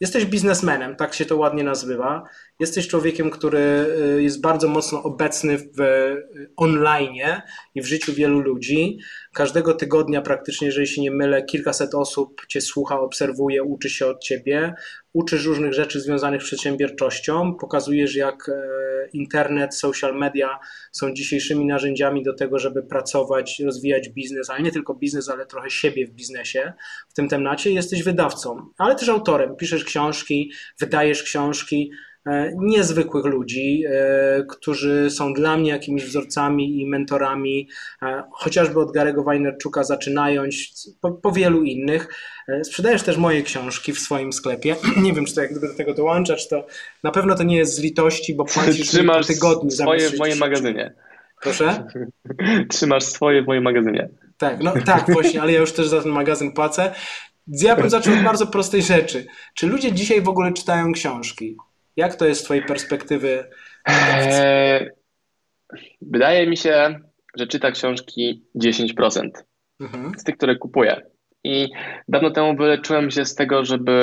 [0.00, 2.22] jesteś biznesmenem, tak się to ładnie nazywa.
[2.60, 6.14] Jesteś człowiekiem, który e, jest bardzo mocno obecny w
[6.56, 7.22] online
[7.74, 8.98] i w życiu wielu ludzi.
[9.34, 14.24] Każdego tygodnia praktycznie, jeżeli się nie mylę, kilkaset osób Cię słucha, obserwuje, uczy się od
[14.24, 14.74] Ciebie.
[15.18, 18.50] Uczysz różnych rzeczy związanych z przedsiębiorczością, pokazujesz jak
[19.12, 20.58] internet, social media
[20.92, 25.70] są dzisiejszymi narzędziami do tego, żeby pracować, rozwijać biznes, ale nie tylko biznes, ale trochę
[25.70, 26.72] siebie w biznesie
[27.08, 27.70] w tym temacie.
[27.70, 29.56] Jesteś wydawcą, ale też autorem.
[29.56, 32.07] Piszesz książki, wydajesz książki e,
[32.56, 37.68] niezwykłych ludzi, e, którzy są dla mnie jakimiś wzorcami i mentorami,
[38.02, 40.54] e, chociażby od Garego Wajnerczuka zaczynając,
[41.00, 42.08] po, po, wielu innych.
[42.62, 44.76] Sprzedajesz też moje książki w swoim sklepie.
[45.02, 46.66] Nie wiem, czy to jak gdyby do tego dołączać, to
[47.02, 50.38] na pewno to nie jest z litości, bo płacisz Trzymasz po tygodniu swoje w moim
[50.38, 50.94] magazynie.
[51.42, 51.86] Proszę?
[52.70, 54.08] Trzymasz swoje w moim magazynie.
[54.38, 56.94] Tak, no tak, właśnie, ale ja już też za ten magazyn płacę.
[57.46, 59.26] Ja bym zaczął od bardzo prostej rzeczy.
[59.54, 61.56] Czy ludzie dzisiaj w ogóle czytają książki?
[61.98, 63.44] Jak to jest z Twojej perspektywy?
[63.88, 64.90] Eee,
[66.02, 67.00] wydaje mi się,
[67.36, 69.30] że czyta książki 10%
[69.80, 70.12] mhm.
[70.18, 71.02] z tych, które kupuję.
[71.44, 71.68] I
[72.08, 74.02] dawno temu wyleczyłem się z tego, żeby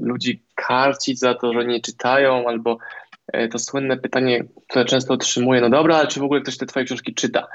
[0.00, 2.78] ludzi karcić za to, że nie czytają, albo
[3.32, 6.66] e, to słynne pytanie, które często otrzymuję, no dobra, ale czy w ogóle ktoś te
[6.66, 7.46] twoje książki czyta?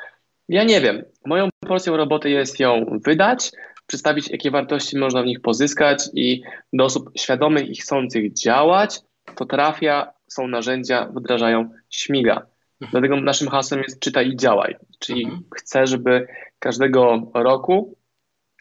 [0.50, 1.04] Ja nie wiem.
[1.26, 3.52] Moją porcją roboty jest ją wydać,
[3.88, 6.42] przedstawić, jakie wartości można w nich pozyskać i
[6.74, 9.00] do osób świadomych i chcących działać,
[9.36, 12.46] to trafia, są narzędzia, wdrażają, śmiga.
[12.92, 14.76] Dlatego naszym hasłem jest czytaj i działaj.
[15.00, 15.44] Czyli mhm.
[15.56, 16.28] chcę, żeby
[16.60, 17.96] każdego roku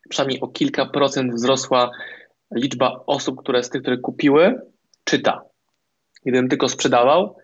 [0.08, 1.90] przynajmniej o kilka procent wzrosła
[2.54, 4.60] liczba osób, które z tych, które kupiły,
[5.04, 5.42] czyta.
[6.22, 7.36] Gdybym tylko sprzedawał,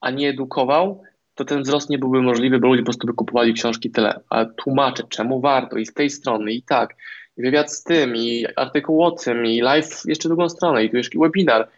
[0.00, 1.02] a nie edukował,
[1.34, 4.20] to ten wzrost nie byłby możliwy, bo ludzie po prostu by kupowali książki tyle.
[4.30, 6.94] A tłumaczę, czemu warto i z tej strony, i tak,
[7.36, 10.96] i wywiad z tym, i artykuł o tym, i live jeszcze drugą stronę, i tu
[10.96, 11.68] jeszcze webinar.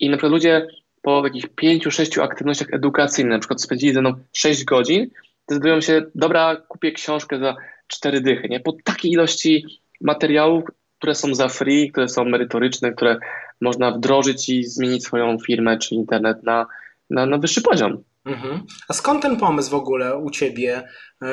[0.00, 0.66] I na przykład ludzie
[1.02, 5.10] po takich pięciu, sześciu aktywnościach edukacyjnych, na przykład spędzili ze mną sześć godzin,
[5.48, 7.56] decydują się, dobra, kupię książkę za
[7.86, 8.60] cztery dychy, nie?
[8.60, 9.64] Po takiej ilości
[10.00, 10.64] materiałów,
[10.98, 13.18] które są za free, które są merytoryczne, które
[13.60, 16.66] można wdrożyć i zmienić swoją firmę czy internet na,
[17.10, 18.04] na, na wyższy poziom.
[18.24, 18.60] Mhm.
[18.88, 20.82] A skąd ten pomysł w ogóle u ciebie?
[21.22, 21.28] Yy,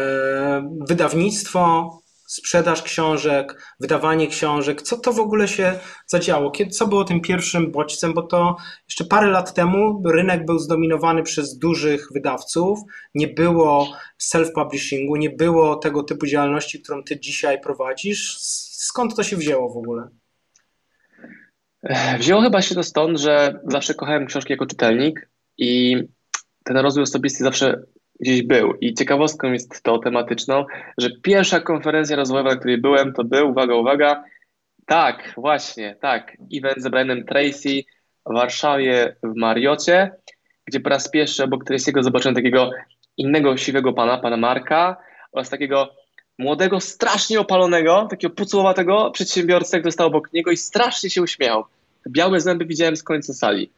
[0.87, 1.91] wydawnictwo,
[2.27, 6.51] sprzedaż książek, wydawanie książek, co to w ogóle się zadziało?
[6.51, 8.13] Kiedy, co było tym pierwszym bodźcem?
[8.13, 8.55] Bo to
[8.87, 12.79] jeszcze parę lat temu rynek był zdominowany przez dużych wydawców,
[13.15, 13.87] nie było
[14.21, 18.37] self-publishingu, nie było tego typu działalności, którą ty dzisiaj prowadzisz.
[18.71, 20.07] Skąd to się wzięło w ogóle?
[22.19, 25.97] Wzięło chyba się to stąd, że zawsze kochałem książki jako czytelnik i
[26.63, 27.83] ten rozwój osobisty zawsze
[28.19, 28.73] gdzieś był.
[28.81, 30.65] I ciekawostką jest to tematyczną,
[30.97, 34.23] że pierwsza konferencja rozwojowa, na której byłem, to był, uwaga, uwaga,
[34.85, 37.83] tak, właśnie, tak, event z Brianem Tracy
[38.25, 40.11] w Warszawie w Mariocie,
[40.65, 42.71] gdzie po raz pierwszy obok Tracy'ego zobaczyłem takiego
[43.17, 44.97] innego siwego pana, pana Marka
[45.31, 45.89] oraz takiego
[46.37, 51.63] młodego, strasznie opalonego, takiego pucułowatego przedsiębiorcę, który stał obok niego i strasznie się uśmiechał.
[52.09, 53.71] Białe zęby widziałem z końca sali.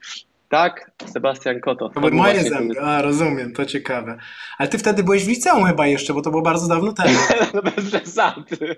[0.50, 1.92] Tak, Sebastian Koto.
[2.12, 4.18] Moje zęby, a rozumiem, to ciekawe.
[4.58, 7.20] Ale ty wtedy byłeś w liceum chyba jeszcze, bo to było bardzo dawno temu.
[7.54, 8.76] no bez przesady.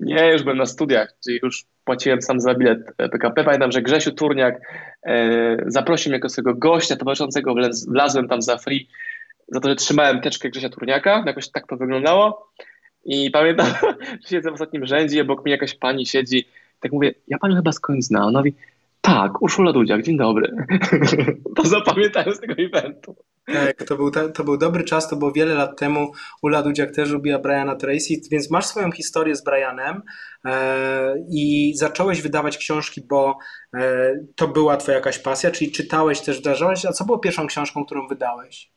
[0.00, 3.44] Nie, już byłem na studiach, czyli już płaciłem sam za bilet PKP.
[3.44, 4.60] Pamiętam, że Grzesiu Turniak
[5.02, 7.54] e, zaprosił mnie jako swojego gościa towarzyszącego,
[7.88, 8.88] wlazłem tam za free,
[9.48, 12.52] za to, że trzymałem teczkę Grzesia Turniaka, jakoś tak to wyglądało.
[13.04, 13.66] I pamiętam,
[14.22, 16.48] że siedzę w ostatnim rzędzie, obok mnie jakaś pani siedzi,
[16.80, 18.22] tak mówię, ja panią chyba skądś znam.
[18.22, 18.54] Ona mówi,
[19.00, 20.66] tak, Urszula Dudziak, dzień dobry.
[21.56, 23.16] to zapamiętałem z tego eventu.
[23.46, 26.12] Tak, to był, to był dobry czas, to było wiele lat temu.
[26.42, 30.02] Ula Dudziak też lubiła Briana Tracy, więc masz swoją historię z Brianem
[30.44, 33.38] e, i zacząłeś wydawać książki, bo
[33.74, 36.86] e, to była twoja jakaś pasja, czyli czytałeś też, wdrażałeś.
[36.86, 38.70] A co było pierwszą książką, którą wydałeś?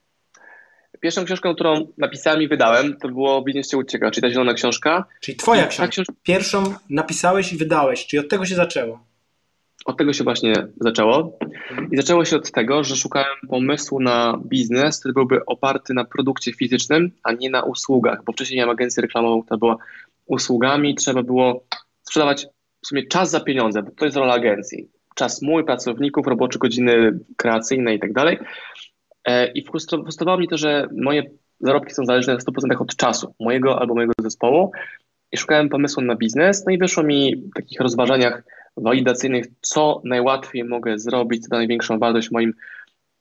[1.00, 5.06] Pierwszą książką, którą napisałem i wydałem, to było Cię ucieka, czyli ta zielona książka.
[5.22, 6.04] Czyli twoja książka.
[6.24, 9.13] Pierwszą napisałeś i wydałeś, czyli od tego się zaczęło.
[9.86, 11.38] Od tego się właśnie zaczęło.
[11.92, 16.54] I zaczęło się od tego, że szukałem pomysłu na biznes, który byłby oparty na produkcie
[16.54, 19.78] fizycznym, a nie na usługach, bo wcześniej miałem agencję reklamową, która była
[20.26, 21.64] usługami, trzeba było
[22.04, 22.48] sprzedawać
[22.84, 24.90] w sumie czas za pieniądze, bo to jest rola agencji.
[25.16, 28.40] Czas mój, pracowników, robocze godziny kreacyjne i tak dalej.
[29.26, 31.24] E, I frustrowało mnie to, że moje
[31.60, 34.72] zarobki są zależne w 100% od czasu mojego albo mojego zespołu
[35.32, 38.44] i szukałem pomysłu na biznes, no i wyszło mi w takich rozważaniach
[38.78, 42.54] walidacyjnych, co najłatwiej mogę zrobić, co da największą wartość moim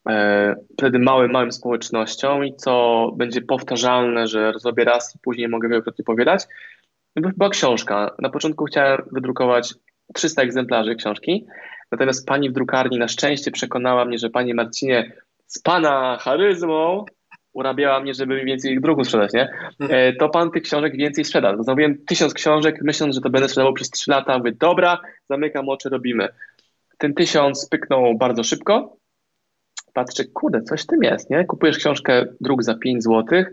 [0.08, 5.68] e, wtedy małym, małym społecznościom i co będzie powtarzalne, że zrobię raz i później mogę
[5.68, 6.44] wielokrotnie powiadać.
[7.16, 8.14] Była książka.
[8.18, 9.74] Na początku chciałem wydrukować
[10.14, 11.46] 300 egzemplarzy książki,
[11.92, 15.12] natomiast pani w drukarni na szczęście przekonała mnie, że pani Marcinie
[15.46, 17.04] z pana charyzmą
[17.52, 19.48] urabiała mnie, żeby mi więcej druków sprzedać, nie?
[19.80, 21.62] E, to pan tych książek więcej sprzeda.
[21.62, 24.38] Zamówiłem tysiąc książek, myśląc, że to będę sprzedawał przez trzy lata.
[24.38, 26.28] Mówię, dobra, zamykam oczy, robimy.
[26.98, 28.96] Ten tysiąc pyknął bardzo szybko.
[29.92, 31.44] Patrzę, kurde, coś w tym jest, nie?
[31.44, 33.44] Kupujesz książkę druk za 5 zł,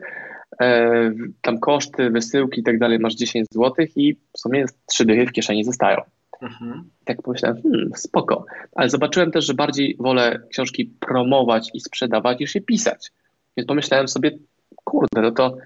[0.62, 1.12] e,
[1.42, 5.32] tam koszty, wysyłki i tak dalej, masz 10 zł i w sumie trzy dychy w
[5.32, 6.02] kieszeni zostają.
[6.42, 6.90] Mhm.
[7.06, 8.46] Tak pomyślałem, hmm, spoko.
[8.76, 13.12] Ale zobaczyłem też, że bardziej wolę książki promować i sprzedawać, niż je pisać.
[13.60, 14.32] Więc pomyślałem sobie,
[14.76, 15.58] kurde, no to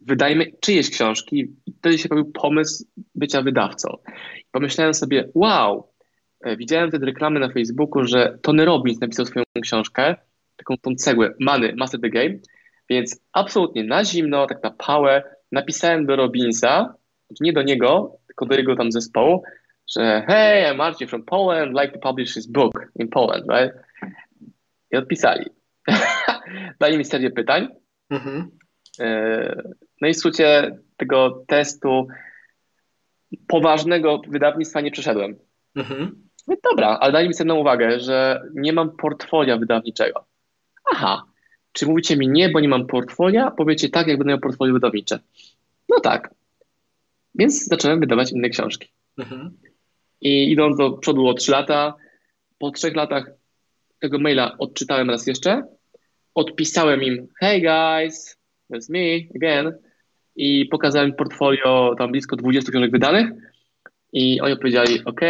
[0.00, 1.52] wydajmy czyjeś książki.
[1.66, 2.84] I wtedy się pojawił pomysł
[3.14, 3.96] bycia wydawcą.
[4.38, 5.88] I pomyślałem sobie, wow,
[6.44, 10.16] e, widziałem wtedy reklamy na Facebooku, że Tony Robbins napisał swoją książkę,
[10.56, 12.34] taką tą cegłę, Money, Master the Game,
[12.90, 15.22] więc absolutnie na zimno, tak na pałę,
[15.52, 16.94] napisałem do Robinsa,
[17.40, 19.42] nie do niego, tylko do jego tam zespołu,
[19.96, 23.74] że hey, I'm Marcin from Poland, like to publish this book in Poland, right?
[24.90, 25.63] I odpisali.
[26.80, 27.68] Dali mi serię pytań.
[28.10, 28.50] Mhm.
[29.00, 29.62] E,
[30.00, 32.06] no i w skrócie tego testu
[33.46, 35.36] poważnego wydawnictwa nie przeszedłem.
[35.74, 36.24] Mhm.
[36.48, 40.24] No dobra, ale dali mi sobie uwagę, że nie mam portfolio wydawniczego.
[40.92, 41.24] Aha,
[41.72, 43.50] czy mówicie mi nie, bo nie mam portfolio?
[43.50, 45.18] Powiecie tak, jak będę miał portfolio wydawnicze.
[45.88, 46.34] No tak.
[47.34, 48.88] Więc zacząłem wydawać inne książki.
[49.18, 49.58] Mhm.
[50.20, 51.94] I idąc do przodu o 3 lata,
[52.58, 53.30] po trzech latach
[53.98, 55.62] tego maila odczytałem raz jeszcze,
[56.34, 58.36] odpisałem im hey guys,
[58.70, 59.72] that's me again
[60.36, 63.26] i pokazałem portfolio tam blisko 20 książek wydanych
[64.12, 65.20] i oni powiedzieli ok,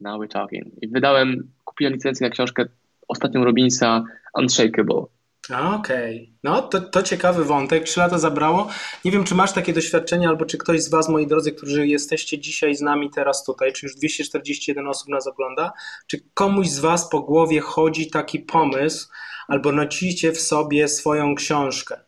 [0.00, 0.82] now we're talking.
[0.82, 2.64] I wydałem, kupiłem licencję na książkę
[3.08, 4.04] ostatnią Robinsa
[4.38, 5.02] Unshakable.
[5.50, 6.38] Okej, okay.
[6.42, 7.84] no to, to ciekawy wątek.
[7.84, 8.68] Trzy lata zabrało.
[9.04, 12.38] Nie wiem, czy masz takie doświadczenie, albo czy ktoś z Was, moi drodzy, którzy jesteście
[12.38, 15.72] dzisiaj z nami teraz tutaj, czy już 241 osób nas ogląda,
[16.06, 19.08] czy komuś z Was po głowie chodzi taki pomysł,
[19.48, 22.00] albo nosicie w sobie swoją książkę?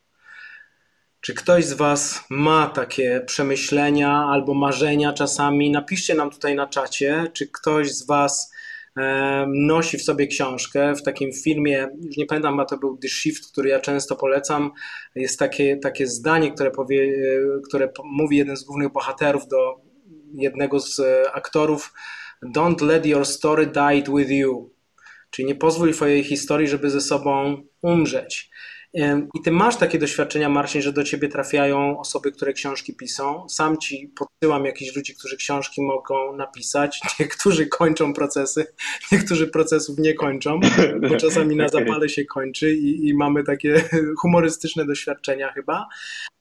[1.21, 5.71] Czy ktoś z Was ma takie przemyślenia albo marzenia czasami?
[5.71, 8.53] Napiszcie nam tutaj na czacie, czy ktoś z Was
[9.48, 10.94] nosi w sobie książkę.
[10.94, 14.70] W takim filmie, już nie pamiętam, a to był The Shift, który ja często polecam.
[15.14, 17.12] Jest takie, takie zdanie, które, powie,
[17.69, 19.75] które mówi jeden z głównych bohaterów do
[20.34, 21.93] jednego z e, aktorów:
[22.56, 24.70] Don't let your story die with you.
[25.31, 28.50] Czyli nie pozwól twojej historii, żeby ze sobą umrzeć.
[29.34, 33.48] I ty masz takie doświadczenia, Marcin, że do ciebie trafiają osoby, które książki piszą.
[33.48, 37.00] Sam ci podsyłam jakichś ludzi, którzy książki mogą napisać.
[37.20, 38.66] Niektórzy kończą procesy,
[39.12, 40.60] niektórzy procesów nie kończą,
[41.08, 43.84] bo czasami na zapale się kończy i, i mamy takie
[44.20, 45.87] humorystyczne doświadczenia chyba.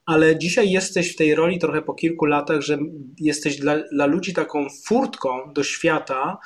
[0.06, 2.78] Ale dzisiaj jesteś w tej roli trochę po kilku latach, że
[3.20, 6.38] jesteś dla, dla ludzi taką furtką do świata,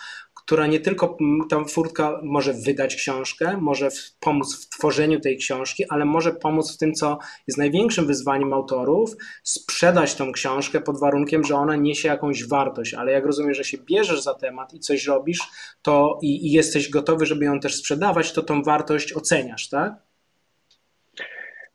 [0.50, 1.18] która nie tylko
[1.50, 6.78] tam furtka może wydać książkę, może pomóc w tworzeniu tej książki, ale może pomóc w
[6.78, 12.48] tym, co jest największym wyzwaniem autorów, sprzedać tą książkę pod warunkiem, że ona niesie jakąś
[12.48, 15.40] wartość, ale jak rozumiem, że się bierzesz za temat i coś robisz,
[15.82, 19.94] to i, i jesteś gotowy, żeby ją też sprzedawać, to tą wartość oceniasz, tak?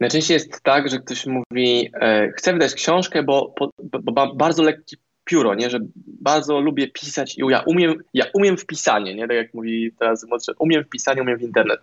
[0.00, 3.70] Najczęściej jest tak, że ktoś mówi, e, chcę wydać książkę, bo, bo,
[4.02, 5.70] bo bardzo lekki pióro, nie?
[5.70, 9.28] że bardzo lubię pisać i ja umiem, ja umiem w pisanie, nie?
[9.28, 11.80] tak jak mówi teraz młodszy, umiem w pisanie, umiem w internet.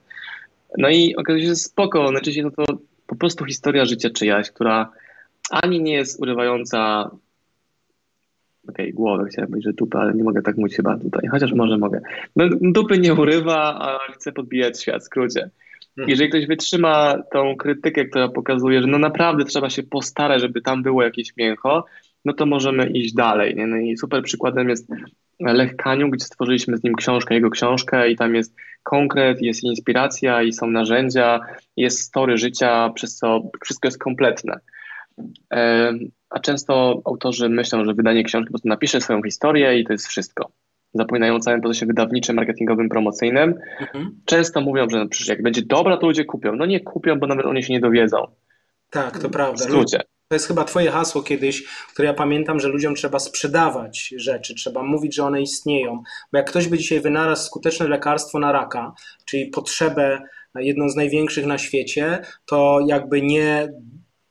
[0.78, 2.64] No i okazuje się, że spoko, najczęściej no to
[3.08, 4.92] po prostu historia życia czyjaś, która
[5.50, 7.12] ani nie jest urywająca
[8.70, 11.54] okej, okay, głowę chciałem powiedzieć, że dupę, ale nie mogę tak mówić chyba tutaj, chociaż
[11.54, 12.02] może mogę.
[12.36, 15.50] No, dupy nie urywa, a chcę podbijać świat, w skrócie.
[15.90, 16.10] Mhm.
[16.10, 20.84] Jeżeli ktoś wytrzyma tą krytykę, która pokazuje, że no naprawdę trzeba się postarać, żeby tam
[20.84, 21.86] było jakieś mięcho,
[22.26, 23.56] no to możemy iść dalej.
[23.56, 23.68] Nie?
[23.68, 24.88] No i super przykładem jest
[25.40, 30.44] Lech Kaniu, gdzie stworzyliśmy z nim książkę, jego książkę i tam jest konkret, jest inspiracja
[30.44, 31.40] i są narzędzia,
[31.78, 34.60] jest story życia, przez co wszystko jest kompletne.
[36.30, 40.08] A często autorzy myślą, że wydanie książki po prostu napisze swoją historię i to jest
[40.08, 40.52] wszystko.
[40.94, 43.56] Zapominają o całym procesie wydawniczym, marketingowym, promocyjnym.
[43.80, 44.16] Mhm.
[44.26, 46.56] Często mówią, że no przecież jak będzie dobra, to ludzie kupią.
[46.56, 48.28] No nie kupią, bo nawet oni się nie dowiedzą.
[48.90, 49.66] Tak, to prawda.
[49.66, 50.02] W skrócie.
[50.32, 54.84] To jest chyba Twoje hasło kiedyś, które ja pamiętam, że ludziom trzeba sprzedawać rzeczy, trzeba
[54.84, 56.04] mówić, że one istnieją.
[56.32, 58.94] Bo jak ktoś by dzisiaj wynalazł skuteczne lekarstwo na raka,
[59.26, 60.22] czyli potrzebę
[60.56, 63.74] jedną z największych na świecie, to jakby nie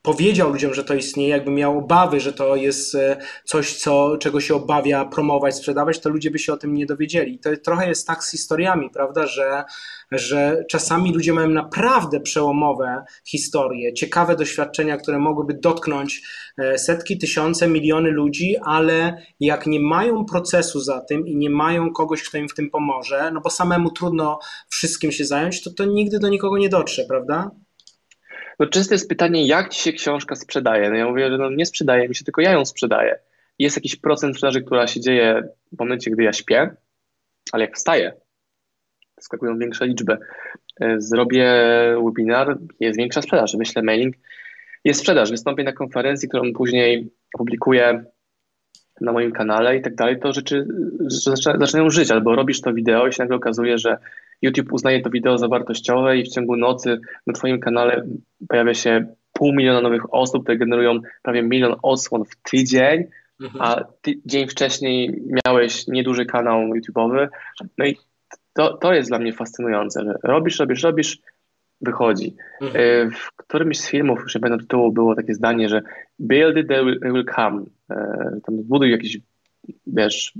[0.03, 4.41] powiedział ludziom, że to istnieje, jakby miał obawy, że to jest e, coś, co, czego
[4.41, 7.39] się obawia promować, sprzedawać, to ludzie by się o tym nie dowiedzieli.
[7.39, 9.65] To trochę jest tak z historiami, prawda, że,
[10.13, 16.23] że czasami ludzie mają naprawdę przełomowe historie, ciekawe doświadczenia, które mogłyby dotknąć
[16.59, 21.93] e, setki, tysiące, miliony ludzi, ale jak nie mają procesu za tym i nie mają
[21.93, 24.39] kogoś, kto im w tym pomoże, no bo samemu trudno
[24.69, 27.51] wszystkim się zająć, to to nigdy do nikogo nie dotrze, prawda?
[28.61, 30.91] No często jest pytanie, jak ci się książka sprzedaje?
[30.91, 33.19] No ja mówię, że no nie sprzedaje mi się, tylko ja ją sprzedaję.
[33.59, 36.71] Jest jakiś procent sprzedaży, która się dzieje w momencie, gdy ja śpię,
[37.53, 38.13] ale jak wstaję,
[39.21, 40.19] skakują większe liczby.
[40.81, 41.53] E, zrobię
[42.05, 44.15] webinar, jest większa sprzedaż, wyślę mailing,
[44.85, 48.05] jest sprzedaż, wystąpię na konferencji, którą później publikuję
[49.01, 50.67] na moim kanale i tak dalej, to rzeczy
[51.59, 53.99] zaczynają żyć, albo robisz to wideo i się nagle okazuje, że
[54.43, 58.07] YouTube uznaje to wideo za wartościowe i w ciągu nocy na Twoim kanale
[58.49, 63.05] pojawia się pół miliona nowych osób, które generują prawie milion odsłon w tydzień,
[63.41, 63.63] mhm.
[63.63, 67.29] a ty, dzień wcześniej miałeś nieduży kanał YouTube'owy.
[67.79, 67.97] No i
[68.53, 71.19] to, to jest dla mnie fascynujące, że robisz, robisz, robisz,
[71.81, 72.37] wychodzi.
[72.61, 72.85] Mhm.
[72.85, 75.83] E, w którymś z filmów, już nie pamiętam tytułu, było takie zdanie, że
[76.19, 77.65] build it, they will, they will come.
[77.91, 77.97] E,
[78.47, 79.19] tam zbuduj jakiś
[79.87, 80.33] wiesz,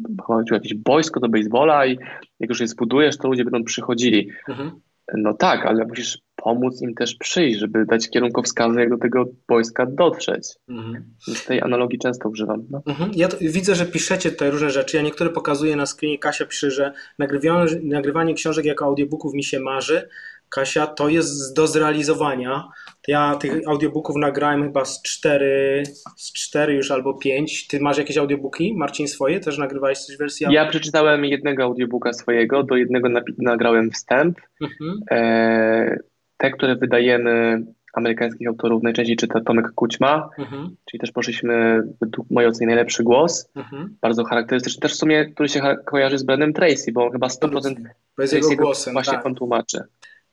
[0.53, 1.99] jakieś boisko do baseballa i
[2.41, 4.31] jak już je zbudujesz, to ludzie będą przychodzili.
[4.49, 4.71] Mhm.
[5.15, 9.87] No tak, ale musisz pomóc im też przyjść, żeby dać kierunkowskazy, jak do tego boiska
[9.87, 10.49] dotrzeć.
[10.69, 11.05] Mhm.
[11.27, 12.67] Więc tej analogii często używam.
[12.71, 12.83] No.
[12.87, 13.11] Mhm.
[13.15, 14.97] Ja widzę, że piszecie tutaj różne rzeczy.
[14.97, 16.19] Ja niektóre pokazuję na screenie.
[16.19, 20.09] Kasia pisze, że nagrywanie, nagrywanie książek jako audiobooków mi się marzy.
[20.51, 22.69] Kasia, to jest do zrealizowania.
[23.09, 25.83] Ja tych audiobooków nagrałem chyba z cztery,
[26.17, 27.67] z cztery już albo pięć.
[27.67, 29.41] Ty masz jakieś audiobooki, Marcin, swoje?
[29.41, 34.41] Też nagrywałeś coś wersji Ja przeczytałem jednego audiobooka swojego, do jednego nagrałem wstęp.
[34.61, 35.01] Mhm.
[35.11, 35.99] E,
[36.37, 37.63] te, które wydajemy
[37.95, 40.77] amerykańskich autorów najczęściej czyta Tomek Kućma, mhm.
[40.85, 43.97] czyli też poszliśmy według mojej oceny najlepszy głos, mhm.
[44.01, 47.75] bardzo charakterystyczny, też w sumie, który się kojarzy z Brandem Tracy, bo chyba 100%
[48.21, 49.27] Tracy'ego głosem, właśnie tak.
[49.27, 49.79] on tłumaczy.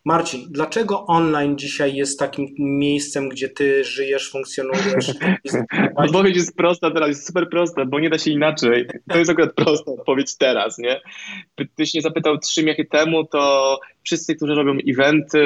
[0.07, 5.11] Marcin, dlaczego online dzisiaj jest takim miejscem, gdzie ty żyjesz, funkcjonujesz?
[5.95, 8.87] Odpowiedź jest prosta teraz, jest super prosta, bo nie da się inaczej.
[9.09, 11.01] To jest akurat prosta odpowiedź teraz, nie?
[11.55, 15.41] Gdybyś nie zapytał trzy miechy temu, to wszyscy, którzy robią eventy,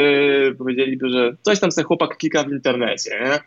[0.57, 3.39] powiedzieliby, że coś tam sobie chłopak klika w internecie, nie?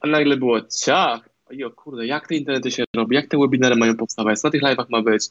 [0.00, 1.28] A nagle było ciach,
[1.62, 4.62] o kurde, jak te internety się robi, jak te webinary mają powstawać, co na tych
[4.62, 5.26] live'ach ma być,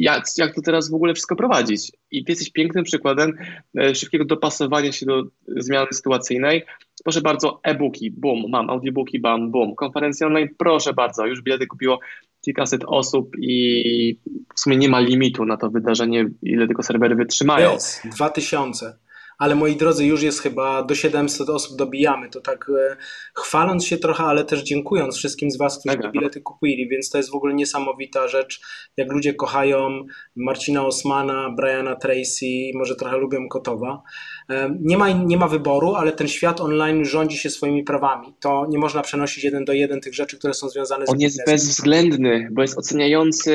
[0.00, 1.92] jak, jak to teraz w ogóle wszystko prowadzić.
[2.10, 3.32] I ty jesteś pięknym przykładem
[3.78, 6.64] e, szybkiego dopasowania się do zmiany sytuacyjnej.
[7.04, 9.74] Proszę bardzo, e-booki, boom, mam audiobooki, bam, boom.
[9.74, 12.00] Konferencje online, proszę bardzo, już bilety kupiło
[12.44, 14.18] kilkaset osób i
[14.54, 17.72] w sumie nie ma limitu na to wydarzenie, ile tylko serwery wytrzymają.
[17.72, 18.98] Jest, dwa tysiące
[19.38, 22.30] ale moi drodzy, już jest chyba do 700 osób dobijamy.
[22.30, 22.96] To tak e,
[23.34, 27.18] chwaląc się trochę, ale też dziękując wszystkim z Was, którzy te bilety kupili, więc to
[27.18, 28.60] jest w ogóle niesamowita rzecz,
[28.96, 30.04] jak ludzie kochają
[30.36, 34.02] Marcina Osmana, Briana Tracy, może trochę lubią Kotowa.
[34.50, 38.34] E, nie ma, nie ma wyboru, ale ten świat online rządzi się swoimi prawami.
[38.40, 41.46] To nie można przenosić jeden do jeden tych rzeczy, które są związane z On jest
[41.46, 43.52] bezwzględny, bo jest oceniający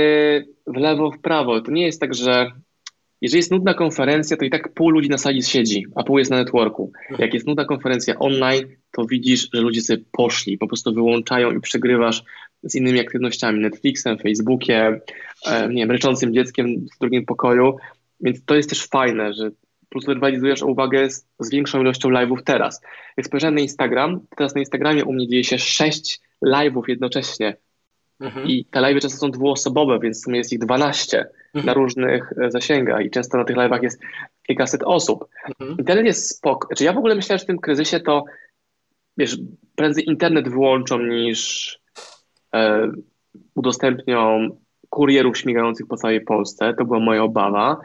[0.67, 1.61] w lewo, w prawo.
[1.61, 2.51] To nie jest tak, że
[3.21, 6.31] jeżeli jest nudna konferencja, to i tak pół ludzi na sali siedzi, a pół jest
[6.31, 6.91] na networku.
[7.19, 11.61] Jak jest nudna konferencja online, to widzisz, że ludzie sobie poszli, po prostu wyłączają i
[11.61, 12.23] przegrywasz
[12.63, 14.99] z innymi aktywnościami, Netflixem, Facebookiem,
[15.45, 17.77] e, nie wiem, ryczącym dzieckiem w drugim pokoju.
[18.21, 22.43] Więc to jest też fajne, że po prostu rywalizujesz uwagę z, z większą ilością live'ów
[22.45, 22.81] teraz.
[23.17, 27.57] Jak spojrzałem na Instagram, teraz na Instagramie u mnie dzieje się sześć live'ów jednocześnie.
[28.21, 28.47] Mhm.
[28.47, 31.65] I te live'y często są dwuosobowe, więc w sumie jest ich 12 mhm.
[31.65, 34.01] na różnych e, zasięgach i często na tych live'ach jest
[34.47, 35.25] kilkaset osób.
[35.49, 35.79] Mhm.
[35.79, 36.67] Internet jest spoko.
[36.67, 38.25] Znaczy ja w ogóle myślałem, że w tym kryzysie to
[39.17, 39.37] wiesz,
[39.75, 41.79] prędzej internet wyłączą niż
[42.55, 42.91] e,
[43.55, 44.49] udostępnią
[44.89, 46.73] kurierów śmigających po całej Polsce.
[46.73, 47.77] To była moja obawa,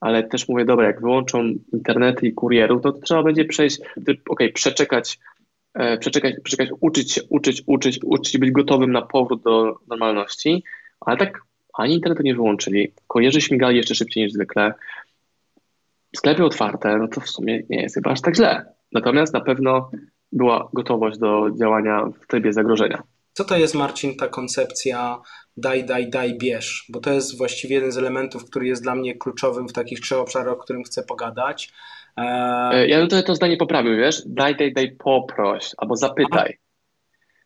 [0.00, 4.52] ale też mówię, dobra, jak wyłączą internety i kurierów, to, trzeba będzie przejść, okej, okay,
[4.52, 5.18] przeczekać
[6.00, 10.64] przeczekać, przeczekać, uczyć się, uczyć, uczyć, uczyć, być gotowym na powrót do normalności,
[11.00, 11.40] ale tak
[11.74, 14.74] ani internetu nie wyłączyli, kurierzy śmigali jeszcze szybciej niż zwykle,
[16.16, 18.72] sklepy otwarte, no to w sumie nie jest chyba aż tak źle.
[18.92, 19.90] Natomiast na pewno
[20.32, 23.02] była gotowość do działania w trybie zagrożenia.
[23.38, 25.18] Co to jest, Marcin, ta koncepcja
[25.56, 26.86] daj, daj, daj, bierz?
[26.88, 30.18] Bo to jest właściwie jeden z elementów, który jest dla mnie kluczowym w takich trzech
[30.18, 31.72] obszarach, o którym chcę pogadać.
[32.16, 34.22] E, ja bym to, to zdanie poprawił, wiesz?
[34.26, 36.58] Daj, daj, daj, poproś albo zapytaj.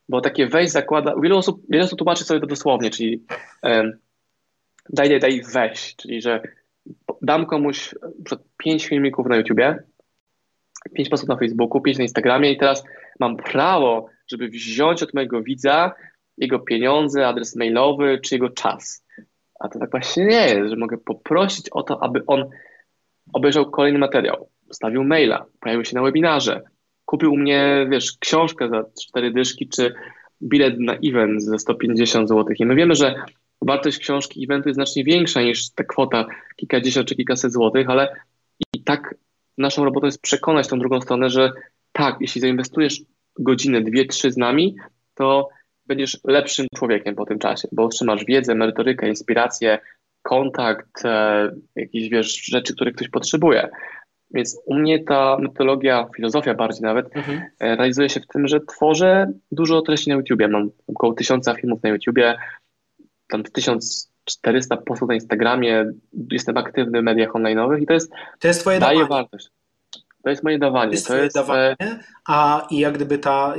[0.08, 1.14] Bo takie weź zakłada.
[1.22, 3.24] Wiele osób, wiele osób tłumaczy sobie to dosłownie, czyli
[3.62, 3.92] um,
[4.88, 5.96] daj, daj, daj, weź.
[5.96, 6.42] Czyli, że
[7.22, 7.94] dam komuś
[8.58, 9.82] pięć filmików na YouTubie
[10.94, 12.84] pięć postów na Facebooku, pięć na Instagramie i teraz
[13.20, 15.92] mam prawo, żeby wziąć od mojego widza
[16.38, 19.04] jego pieniądze, adres mailowy czy jego czas.
[19.60, 22.44] A to tak właśnie nie jest, że mogę poprosić o to, aby on
[23.32, 26.62] obejrzał kolejny materiał, stawił maila, pojawił się na webinarze,
[27.04, 29.94] kupił u mnie, wiesz, książkę za cztery dyszki, czy
[30.42, 32.54] bilet na event za 150 zł.
[32.58, 33.14] I my wiemy, że
[33.62, 38.16] wartość książki eventu jest znacznie większa niż ta kwota kilkadziesiąt czy kilkaset złotych, ale
[38.74, 39.14] i tak
[39.58, 41.52] naszą robotą jest przekonać tą drugą stronę, że
[41.92, 43.00] tak, jeśli zainwestujesz
[43.38, 44.76] godzinę, dwie, trzy z nami,
[45.14, 45.48] to
[45.86, 49.78] będziesz lepszym człowiekiem po tym czasie, bo otrzymasz wiedzę, merytorykę, inspirację,
[50.22, 53.68] kontakt, e, jakieś wiesz, rzeczy, które ktoś potrzebuje.
[54.34, 57.42] Więc u mnie ta metodologia, filozofia bardziej nawet, mhm.
[57.60, 60.48] E, realizuje się w tym, że tworzę dużo treści na YouTubie.
[60.48, 62.36] Mam około tysiąca filmów na YouTubie,
[63.28, 65.92] tam 1400 postów na Instagramie,
[66.30, 69.50] jestem aktywny w mediach online'owych i to jest, to jest twoje daje wartość.
[70.24, 70.90] To jest moje dawanie.
[70.90, 71.76] To jest, to jest dawanie,
[72.28, 73.54] a i jak gdyby ta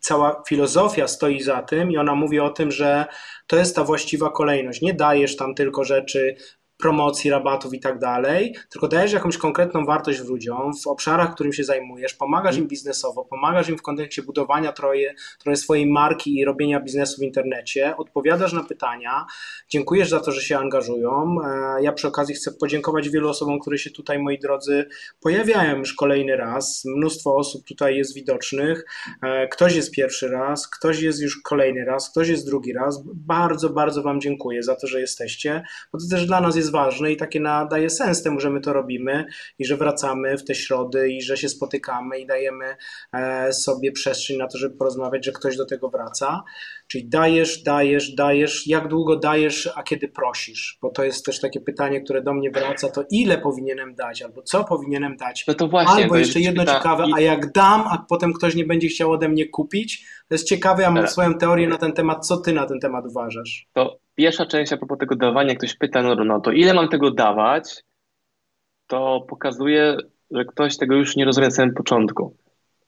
[0.00, 3.06] cała filozofia stoi za tym i ona mówi o tym, że
[3.46, 4.82] to jest ta właściwa kolejność.
[4.82, 6.36] Nie dajesz tam tylko rzeczy
[6.78, 11.64] promocji, rabatów i tak dalej, tylko dajesz jakąś konkretną wartość ludziom w obszarach, którym się
[11.64, 16.80] zajmujesz, pomagasz im biznesowo, pomagasz im w kontekście budowania troje, troje swojej marki i robienia
[16.80, 19.26] biznesu w internecie, odpowiadasz na pytania,
[19.68, 21.36] dziękujesz za to, że się angażują.
[21.44, 24.86] E, ja przy okazji chcę podziękować wielu osobom, które się tutaj, moi drodzy,
[25.20, 26.82] pojawiają już kolejny raz.
[26.84, 28.84] Mnóstwo osób tutaj jest widocznych.
[29.22, 33.02] E, ktoś jest pierwszy raz, ktoś jest już kolejny raz, ktoś jest drugi raz.
[33.14, 36.72] Bardzo, bardzo Wam dziękuję za to, że jesteście, bo to też dla nas jest jest
[36.72, 39.24] ważne i takie nadaje sens temu, że my to robimy
[39.58, 42.76] i że wracamy w te środy i że się spotykamy i dajemy
[43.12, 46.42] e, sobie przestrzeń na to, żeby porozmawiać, że ktoś do tego wraca.
[46.86, 50.78] Czyli dajesz, dajesz, dajesz, jak długo dajesz, a kiedy prosisz?
[50.82, 54.42] Bo to jest też takie pytanie, które do mnie wraca, to ile powinienem dać, albo
[54.42, 55.44] co powinienem dać?
[55.46, 56.02] No to właśnie.
[56.02, 56.74] Albo jeszcze jedno pyta...
[56.74, 60.48] ciekawe, a jak dam, a potem ktoś nie będzie chciał ode mnie kupić, to jest
[60.48, 61.12] ciekawe, ja mam tak.
[61.12, 63.66] swoją teorię na ten temat, co ty na ten temat uważasz?
[63.72, 67.10] To pierwsza część a propos tego dawania, ktoś pyta, no, no to ile mam tego
[67.10, 67.84] dawać,
[68.86, 69.96] to pokazuje,
[70.30, 72.36] że ktoś tego już nie rozumie na samym początku.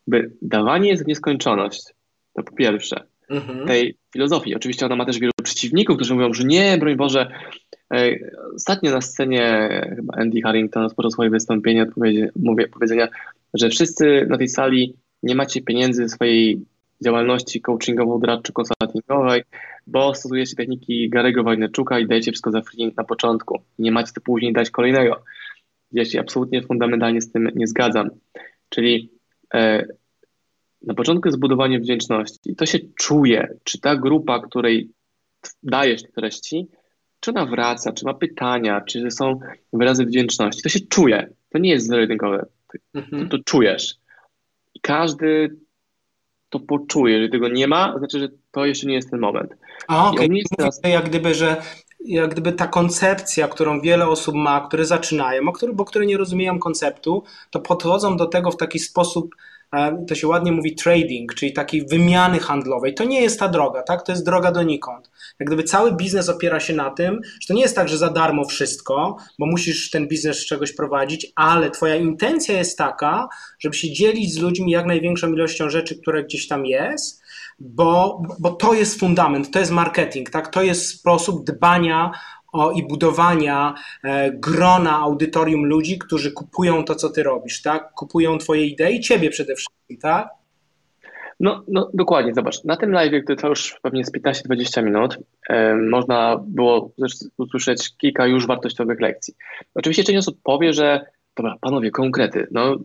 [0.07, 1.94] By dawanie jest w nieskończoność.
[2.35, 2.96] To po pierwsze.
[3.28, 3.66] Mhm.
[3.66, 4.54] Tej filozofii.
[4.54, 7.31] Oczywiście ona ma też wielu przeciwników, którzy mówią, że nie, broń Boże.
[8.54, 11.90] Ostatnio na scenie chyba Andy Harrington rozpoczął swoje wystąpienie od
[12.72, 13.09] powiedzenia,
[13.54, 16.61] że wszyscy na tej sali nie macie pieniędzy swojej
[17.04, 19.42] działalności coachingowo-doradczo-konsultingowej,
[19.90, 23.62] bo stosujecie techniki Garego Wajnerczuka i dajecie wszystko za free na początku.
[23.79, 25.22] Nie macie to później dać kolejnego.
[25.92, 28.11] Ja się absolutnie fundamentalnie z tym nie zgadzam.
[28.68, 29.11] Czyli
[29.55, 29.87] e,
[30.83, 32.50] na początku jest budowanie wdzięczności.
[32.50, 34.90] I to się czuje, czy ta grupa, której
[35.62, 36.66] dajesz te treści,
[37.20, 39.40] czy ona wraca, czy ma pytania, czy są
[39.72, 40.62] wyrazy wdzięczności.
[40.62, 41.29] To się czuje.
[41.50, 42.46] To nie jest zero-jedynkowe.
[42.94, 43.29] Mhm.
[43.29, 43.96] To, to czujesz.
[44.74, 45.57] I każdy
[46.48, 47.14] to poczuje.
[47.14, 49.54] Jeżeli tego nie ma, znaczy, że to jeszcze nie jest ten moment.
[49.88, 50.42] A okej, okay.
[50.58, 50.80] teraz...
[50.84, 51.56] jak gdyby, że
[52.04, 57.22] jak gdyby ta koncepcja, którą wiele osób ma, które zaczynają, bo które nie rozumieją konceptu,
[57.50, 59.34] to podchodzą do tego w taki sposób
[60.08, 62.94] to się ładnie mówi trading, czyli takiej wymiany handlowej.
[62.94, 64.02] To nie jest ta droga, tak?
[64.02, 65.10] To jest droga donikąd.
[65.40, 68.10] Jak gdyby cały biznes opiera się na tym, że to nie jest tak, że za
[68.10, 73.74] darmo wszystko, bo musisz ten biznes z czegoś prowadzić, ale twoja intencja jest taka, żeby
[73.74, 77.19] się dzielić z ludźmi jak największą ilością rzeczy, które gdzieś tam jest,
[77.61, 80.49] bo, bo to jest fundament, to jest marketing, tak?
[80.49, 82.11] To jest sposób dbania
[82.53, 87.92] o, i budowania e, grona audytorium ludzi, którzy kupują to, co ty robisz, tak?
[87.92, 90.29] Kupują twoje idee i ciebie przede wszystkim, tak?
[91.40, 95.18] No, no dokładnie, zobacz, na tym live, który to już pewnie z 15-20 minut,
[95.49, 96.90] e, można było
[97.37, 99.35] usłyszeć kilka już wartościowych lekcji.
[99.75, 102.77] Oczywiście część osób powie, że dobra, panowie, konkrety, no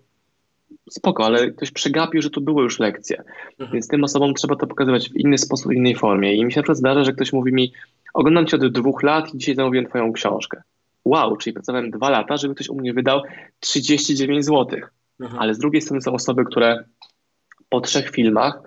[0.89, 3.71] spoko, ale ktoś przegapił, że to były już lekcje, mhm.
[3.73, 6.59] więc tym osobom trzeba to pokazywać w inny sposób, w innej formie i mi się
[6.59, 7.71] na przykład zdarza, że ktoś mówi mi,
[8.15, 10.61] Oglądam cię od dwóch lat i dzisiaj zamówiłem twoją książkę.
[11.05, 13.21] Wow, czyli pracowałem dwa lata, żeby ktoś u mnie wydał
[13.59, 14.79] 39 zł.
[15.19, 15.41] Mhm.
[15.41, 16.83] Ale z drugiej strony są osoby, które
[17.69, 18.61] po trzech filmach,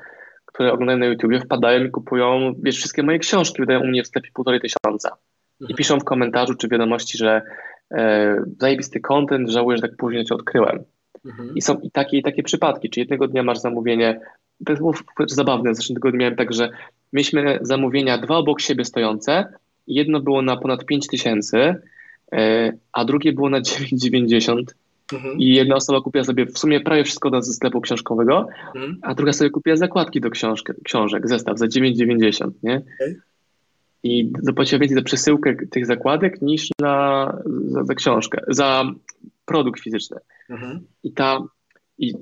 [0.47, 4.07] które oglądają na YouTubie, wpadają i kupują, wiesz, wszystkie moje książki wydają u mnie w
[4.07, 5.09] sklepie półtorej tysiąca.
[5.09, 5.71] Mhm.
[5.71, 7.43] I piszą w komentarzu czy wiadomości, że
[7.91, 10.85] e, zajebisty content, żałuję, że tak późno cię odkryłem.
[11.25, 11.57] Mhm.
[11.57, 12.91] I są i takie, i takie przypadki.
[12.91, 14.21] Czy jednego dnia masz zamówienie,
[14.67, 14.95] to było
[15.27, 16.71] zabawne, zresztą tego dnia miałem tak, że
[17.13, 19.47] mieliśmy zamówienia dwa obok siebie stojące.
[19.87, 21.75] Jedno było na ponad 5 tysięcy,
[22.33, 24.75] e, a drugie było na 9,90.
[25.13, 25.39] Mhm.
[25.39, 28.99] I jedna osoba kupiła sobie w sumie prawie wszystko ze sklepu książkowego, mhm.
[29.03, 32.77] a druga sobie kupiła zakładki do książki, książek, zestaw za 9,90, nie?
[32.77, 33.21] Okay.
[34.03, 38.85] I zapłaciła więcej za przesyłkę tych zakładek niż na, za, za książkę, za
[39.49, 40.17] produkt fizyczny.
[40.51, 40.87] Mhm.
[41.03, 41.39] I ta
[41.99, 42.15] I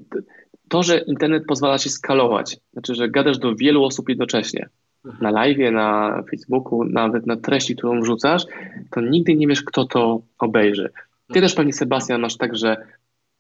[0.69, 4.69] to, że internet pozwala ci skalować, znaczy, że gadasz do wielu osób jednocześnie,
[5.05, 5.23] mhm.
[5.23, 8.43] na live, na Facebooku, nawet na treści, którą wrzucasz,
[8.91, 10.89] to nigdy nie wiesz, kto to obejrzy.
[10.93, 11.43] Ty mhm.
[11.43, 12.77] też pewnie, Sebastian, masz tak, że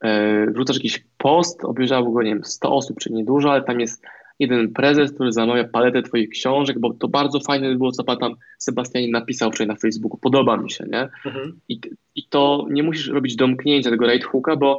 [0.00, 4.02] e, wrzucasz jakiś post, obejrzało go, nie wiem, 100 osób, czy niedużo, ale tam jest
[4.38, 8.34] jeden prezes, który zamawia paletę twoich książek, bo to bardzo fajne było, co pan tam
[8.58, 10.18] Sebastianin napisał wczoraj na Facebooku.
[10.18, 11.08] Podoba mi się, nie?
[11.26, 11.60] Mhm.
[11.68, 11.80] I,
[12.14, 14.78] I to nie musisz robić domknięcia tego right hooka, bo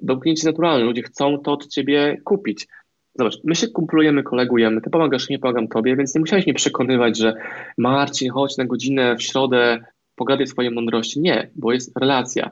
[0.00, 0.84] domknięcie naturalne.
[0.84, 2.66] Ludzie chcą to od ciebie kupić.
[3.14, 7.18] Zobacz, my się kumplujemy, kolegujemy, ty pomagasz mi, pomagam tobie, więc nie musiałeś mnie przekonywać,
[7.18, 7.34] że
[7.78, 9.84] Marcin, chodź na godzinę w środę,
[10.16, 11.20] pogadaj swoje mądrości.
[11.20, 12.50] Nie, bo jest relacja.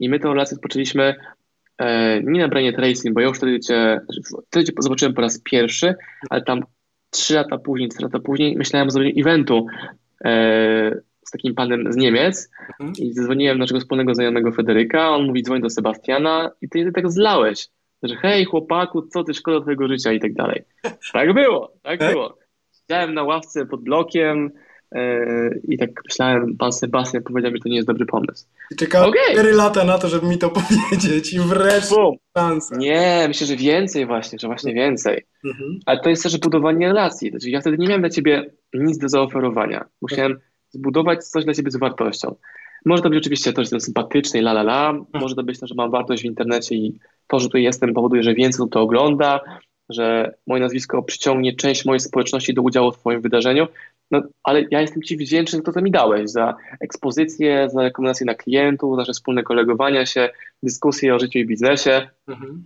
[0.00, 1.14] I my tę relację rozpoczęliśmy
[2.24, 4.00] nie na Branie Tracing, bo ja już wtedy cię,
[4.46, 5.94] wtedy cię zobaczyłem po raz pierwszy,
[6.30, 6.62] ale tam
[7.10, 9.66] trzy lata później, cztery lata później myślałem o zrobieniu eventu
[10.24, 12.92] e, z takim panem z Niemiec mhm.
[12.98, 17.10] i zadzwoniłem do naszego wspólnego znajomego Federyka, on mówi dzwoń do Sebastiana i ty tak
[17.10, 17.68] zlałeś,
[18.02, 20.62] że hej chłopaku, co ty, szkoda twojego życia i tak dalej.
[21.12, 22.12] Tak było, tak, tak?
[22.12, 22.38] było.
[22.80, 24.50] Siedziałem na ławce pod blokiem,
[25.68, 28.46] i tak myślałem, pan Sebastian powiedział mi, że to nie jest dobry pomysł.
[28.70, 29.32] I czekałem okay.
[29.32, 31.96] 4 lata na to, żeby mi to powiedzieć i wreszcie
[32.36, 32.76] szansę.
[32.76, 35.26] Nie, myślę, że więcej właśnie, że właśnie więcej.
[35.44, 35.78] Mhm.
[35.86, 37.30] Ale to jest też budowanie relacji.
[37.30, 39.84] Znaczy, ja wtedy nie miałem dla ciebie nic do zaoferowania.
[40.02, 40.38] Musiałem
[40.70, 42.34] zbudować coś dla siebie z wartością.
[42.84, 45.60] Może to być oczywiście to, że jestem sympatyczny i la la la, może to być
[45.60, 48.80] to, że mam wartość w internecie i to, że tutaj jestem powoduje, że więcej to
[48.80, 49.40] ogląda,
[49.88, 53.66] że moje nazwisko przyciągnie część mojej społeczności do udziału w Twoim wydarzeniu,
[54.10, 58.26] no, ale ja jestem Ci wdzięczny za to, co mi dałeś, za ekspozycję, za rekomendacje
[58.26, 60.28] na klientów, nasze wspólne kolegowania się,
[60.62, 62.08] dyskusje o życiu i biznesie.
[62.28, 62.64] Mhm.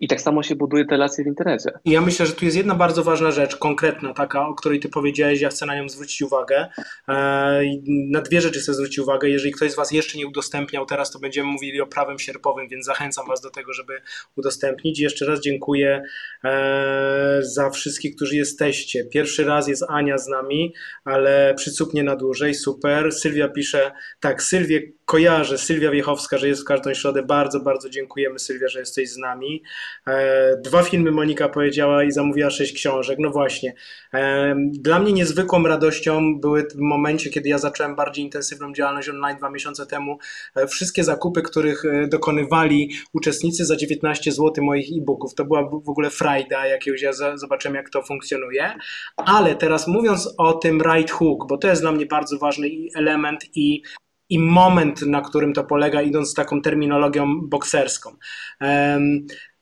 [0.00, 1.70] I tak samo się buduje te relacje w internecie.
[1.84, 4.88] I ja myślę, że tu jest jedna bardzo ważna rzecz, konkretna taka, o której ty
[4.88, 6.68] powiedziałeś, ja chcę na nią zwrócić uwagę.
[7.08, 9.28] E, na dwie rzeczy chcę zwrócić uwagę.
[9.28, 12.86] Jeżeli ktoś z was jeszcze nie udostępniał, teraz to będziemy mówili o prawem sierpowym, więc
[12.86, 14.00] zachęcam was do tego, żeby
[14.36, 15.00] udostępnić.
[15.00, 16.02] Jeszcze raz dziękuję
[16.44, 19.04] e, za wszystkich, którzy jesteście.
[19.04, 23.12] Pierwszy raz jest Ania z nami, ale przycupnie na dłużej, super.
[23.12, 27.22] Sylwia pisze, tak, Sylwię kojarzę, Sylwia Wiechowska, że jest w każdą środę.
[27.22, 29.62] Bardzo, bardzo dziękujemy Sylwia, że jesteś z nami.
[30.06, 33.18] E, dwa filmy Monika powiedziała i zamówiła sześć książek.
[33.20, 33.74] No właśnie.
[34.14, 39.36] E, dla mnie niezwykłą radością były w momencie, kiedy ja zacząłem bardziej intensywną działalność online
[39.36, 40.18] dwa miesiące temu.
[40.56, 45.34] E, wszystkie zakupy, których dokonywali uczestnicy za 19 zł moich e-booków.
[45.34, 48.74] To była w ogóle frajda jakiegoś, ja zobaczyłem jak to funkcjonuje.
[49.16, 53.44] Ale teraz mówiąc o tym right hook, bo to jest dla mnie bardzo ważny element
[53.54, 53.82] i
[54.30, 58.16] i moment, na którym to polega, idąc z taką terminologią bokserską.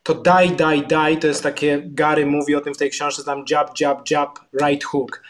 [0.02, 3.44] To daj, daj, daj, to jest takie, Gary mówi o tym w tej książce, tam
[3.50, 5.22] jab, jab, jab, right hook.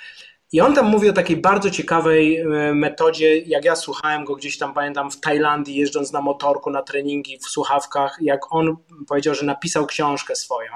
[0.53, 2.45] I on tam mówi o takiej bardzo ciekawej
[2.75, 7.39] metodzie, jak ja słuchałem go gdzieś tam, pamiętam, w Tajlandii, jeżdżąc na motorku, na treningi,
[7.39, 8.77] w słuchawkach, jak on
[9.09, 10.71] powiedział, że napisał książkę swoją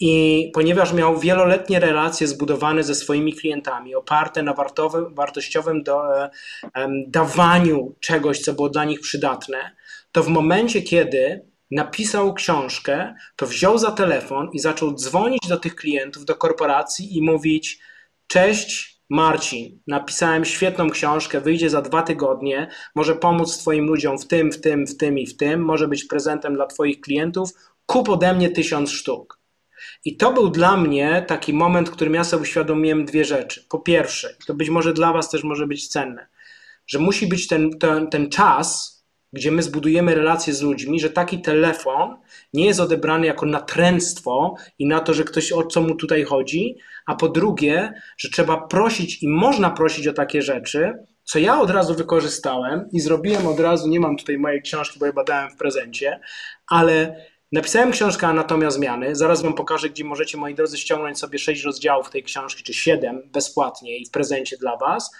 [0.00, 4.54] i ponieważ miał wieloletnie relacje zbudowane ze swoimi klientami, oparte na
[5.10, 6.30] wartościowym do, e,
[7.06, 9.76] dawaniu czegoś, co było dla nich przydatne,
[10.12, 15.76] to w momencie, kiedy napisał książkę, to wziął za telefon i zaczął dzwonić do tych
[15.76, 17.78] klientów, do korporacji i mówić:
[18.26, 24.52] Cześć, Marcin, napisałem świetną książkę, wyjdzie za dwa tygodnie, może pomóc Twoim ludziom w tym,
[24.52, 27.50] w tym, w tym i w tym, może być prezentem dla Twoich klientów,
[27.86, 29.43] kup ode mnie tysiąc sztuk.
[30.04, 33.66] I to był dla mnie taki moment, w którym ja sobie uświadomiłem dwie rzeczy.
[33.68, 36.26] Po pierwsze, to być może dla Was też może być cenne,
[36.86, 38.94] że musi być ten, ten, ten czas,
[39.32, 42.16] gdzie my zbudujemy relacje z ludźmi, że taki telefon
[42.52, 46.76] nie jest odebrany jako natręctwo i na to, że ktoś o co mu tutaj chodzi,
[47.06, 50.92] a po drugie, że trzeba prosić i można prosić o takie rzeczy,
[51.24, 55.06] co ja od razu wykorzystałem i zrobiłem od razu, nie mam tutaj mojej książki, bo
[55.06, 56.20] je badałem w prezencie,
[56.66, 57.16] ale
[57.54, 59.16] Napisałem książkę Anatomia Zmiany.
[59.16, 63.22] Zaraz Wam pokażę, gdzie możecie, moi drodzy, ściągnąć sobie sześć rozdziałów tej książki, czy siedem
[63.32, 65.10] bezpłatnie i w prezencie dla Was.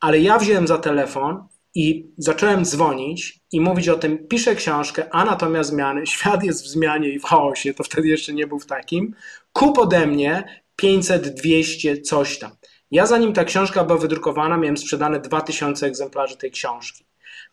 [0.00, 5.62] Ale ja wziąłem za telefon i zacząłem dzwonić i mówić o tym, piszę książkę Anatomia
[5.62, 9.14] Zmiany, świat jest w zmianie i w chaosie, to wtedy jeszcze nie był w takim.
[9.52, 12.50] Kup ode mnie 500, 200, coś tam.
[12.90, 17.09] Ja zanim ta książka była wydrukowana, miałem sprzedane 2000 egzemplarzy tej książki.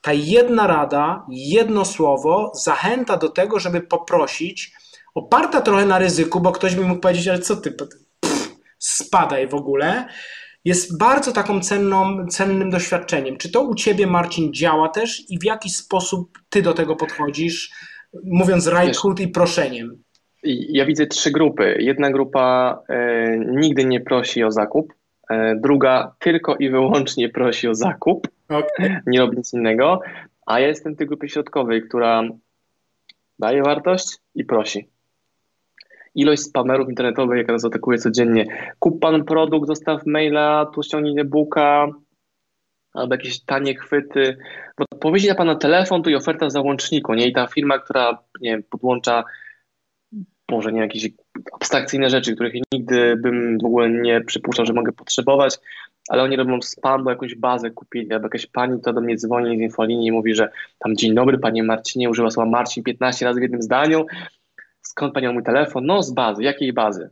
[0.08, 4.72] Ta jedna rada, jedno słowo zachęta do tego, żeby poprosić,
[5.15, 9.54] oparta trochę na ryzyku, bo ktoś by mógł powiedzieć, ale co ty, pff, spadaj w
[9.54, 10.08] ogóle,
[10.65, 13.38] jest bardzo taką cenną, cennym doświadczeniem.
[13.38, 17.72] Czy to u ciebie, Marcin, działa też i w jaki sposób ty do tego podchodzisz,
[18.24, 20.04] mówiąc hood i proszeniem?
[20.70, 21.78] Ja widzę trzy grupy.
[21.80, 24.93] Jedna grupa e, nigdy nie prosi o zakup,
[25.56, 29.02] druga tylko i wyłącznie prosi o zakup, okay.
[29.08, 30.02] nie robi nic innego,
[30.46, 32.24] a ja jestem w tej grupie środkowej, która
[33.40, 34.90] daje wartość i prosi.
[36.16, 38.74] Ilość spamerów internetowych, jaka nas atakuje codziennie.
[38.80, 41.88] Kup pan produkt, dostaw maila, tu ściągnij e-booka,
[42.94, 44.38] albo jakieś tanie chwyty.
[45.00, 47.28] Powiedzieć na pana telefon, tu i oferta w załączniku, nie?
[47.28, 49.24] I ta firma, która nie wiem, podłącza
[50.52, 51.10] może nie jakieś
[51.54, 55.58] abstrakcyjne rzeczy, których nigdy bym w ogóle nie przypuszczał, że mogę potrzebować,
[56.10, 59.58] ale oni robią spam, bo jakąś bazę kupili, albo jakaś pani, która do mnie dzwoni
[59.58, 63.40] z infolinii i mówi, że tam dzień dobry panie Marcinie, używa słowa Marcin 15 razy
[63.40, 64.06] w jednym zdaniu,
[64.82, 65.86] skąd pani ma mój telefon?
[65.86, 67.10] No z bazy, jakiej bazy?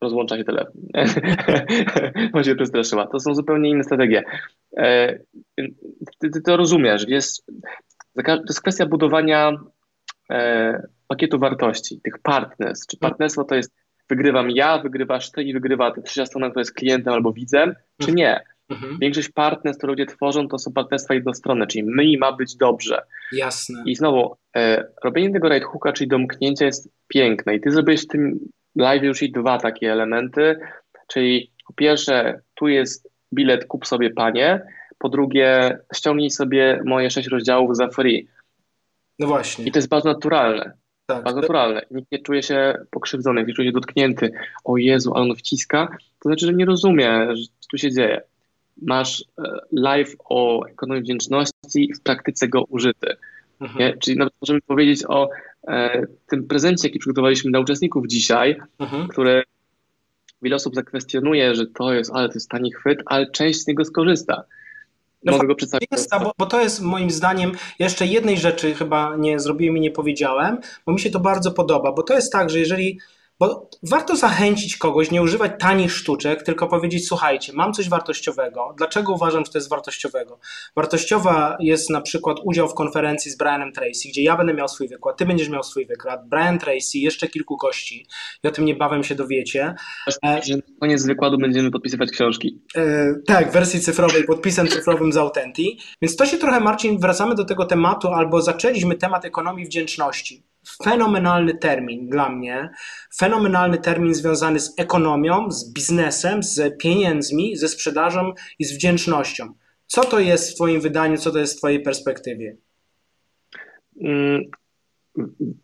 [0.00, 0.82] Rozłącza się telefon.
[2.32, 3.06] Bo się przestraszyła.
[3.06, 4.22] To są zupełnie inne strategie.
[4.76, 5.18] E,
[6.18, 7.46] ty, ty to rozumiesz, jest,
[8.24, 9.52] to jest kwestia budowania
[10.30, 12.86] e, pakietu wartości, tych partnerstw.
[12.86, 13.74] Czy partnerstwo to jest
[14.08, 18.16] wygrywam ja, wygrywasz ty i wygrywa trzecia strona, która jest klientem albo widzem, czy mhm.
[18.16, 18.40] nie?
[18.68, 18.98] Mhm.
[18.98, 23.02] Większość partnerstw, które ludzie tworzą, to są partnerstwa jednostronne, czyli my i ma być dobrze.
[23.32, 23.82] Jasne.
[23.86, 28.06] I znowu, e, robienie tego right hooka, czyli domknięcia jest piękne i ty zrobiłeś w
[28.06, 28.38] tym
[28.76, 30.56] live już i dwa takie elementy,
[31.06, 34.62] czyli po pierwsze, tu jest bilet, kup sobie panie,
[34.98, 38.28] po drugie, ściągnij sobie moje sześć rozdziałów za free.
[39.18, 39.64] No właśnie.
[39.64, 40.81] I to jest bardzo naturalne.
[41.06, 41.24] Tak.
[41.24, 41.82] Bardzo naturalne.
[41.90, 44.32] Nikt nie czuje się pokrzywdzony, nie czuje się dotknięty.
[44.64, 45.88] O Jezu, ale on wciska.
[46.20, 47.28] To znaczy, że nie rozumie,
[47.60, 48.20] co tu się dzieje.
[48.82, 53.16] Masz e, live o ekonomii wdzięczności, w praktyce go użyty.
[53.60, 53.98] Mhm.
[53.98, 55.28] Czyli nawet możemy powiedzieć o
[55.68, 59.08] e, tym prezencie, jaki przygotowaliśmy dla uczestników dzisiaj, mhm.
[59.08, 59.42] które
[60.42, 63.84] wiele osób zakwestionuje, że to jest, ale to jest tani chwyt, ale część z niego
[63.84, 64.44] skorzysta.
[65.24, 65.88] No Mogę go przedstawić.
[65.92, 69.90] Jest, bo, bo, to jest moim zdaniem, jeszcze jednej rzeczy chyba nie zrobiłem i nie
[69.90, 72.98] powiedziałem, bo mi się to bardzo podoba, bo to jest tak, że jeżeli
[73.42, 78.74] bo warto zachęcić kogoś, nie używać tanich sztuczek, tylko powiedzieć: Słuchajcie, mam coś wartościowego.
[78.78, 80.38] Dlaczego uważam, że to jest wartościowego?
[80.76, 84.88] Wartościowa jest na przykład udział w konferencji z Brianem Tracy, gdzie ja będę miał swój
[84.88, 88.06] wykład, ty będziesz miał swój wykład, Brian Tracy, jeszcze kilku gości.
[88.44, 89.74] I o tym niebawem się dowiecie.
[90.06, 92.62] Że na koniec wykładu będziemy podpisywać książki.
[92.76, 95.78] E, tak, w wersji cyfrowej, podpisem cyfrowym z Autenti.
[96.02, 100.51] Więc to się trochę, Marcin, wracamy do tego tematu, albo zaczęliśmy temat ekonomii wdzięczności
[100.84, 102.70] fenomenalny termin dla mnie,
[103.16, 109.54] fenomenalny termin związany z ekonomią, z biznesem, z pieniędzmi, ze sprzedażą i z wdzięcznością.
[109.86, 112.56] Co to jest w Twoim wydaniu, co to jest w Twojej perspektywie?
[114.00, 114.42] Mm,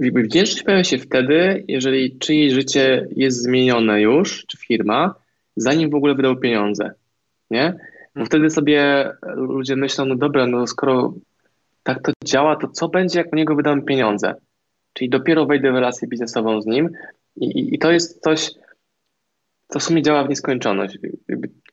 [0.00, 5.14] wdzięczność pojawia się wtedy, jeżeli czyjeś życie jest zmienione już, czy firma,
[5.56, 6.90] zanim w ogóle wydał pieniądze.
[7.50, 7.74] Nie?
[8.16, 11.14] Bo wtedy sobie ludzie myślą, no dobra, no skoro
[11.82, 14.34] tak to działa, to co będzie, jak u niego wydamy pieniądze?
[14.98, 16.90] Czyli dopiero wejdę w relację biznesową z nim
[17.36, 18.50] i, i to jest coś,
[19.68, 20.98] co w sumie działa w nieskończoność.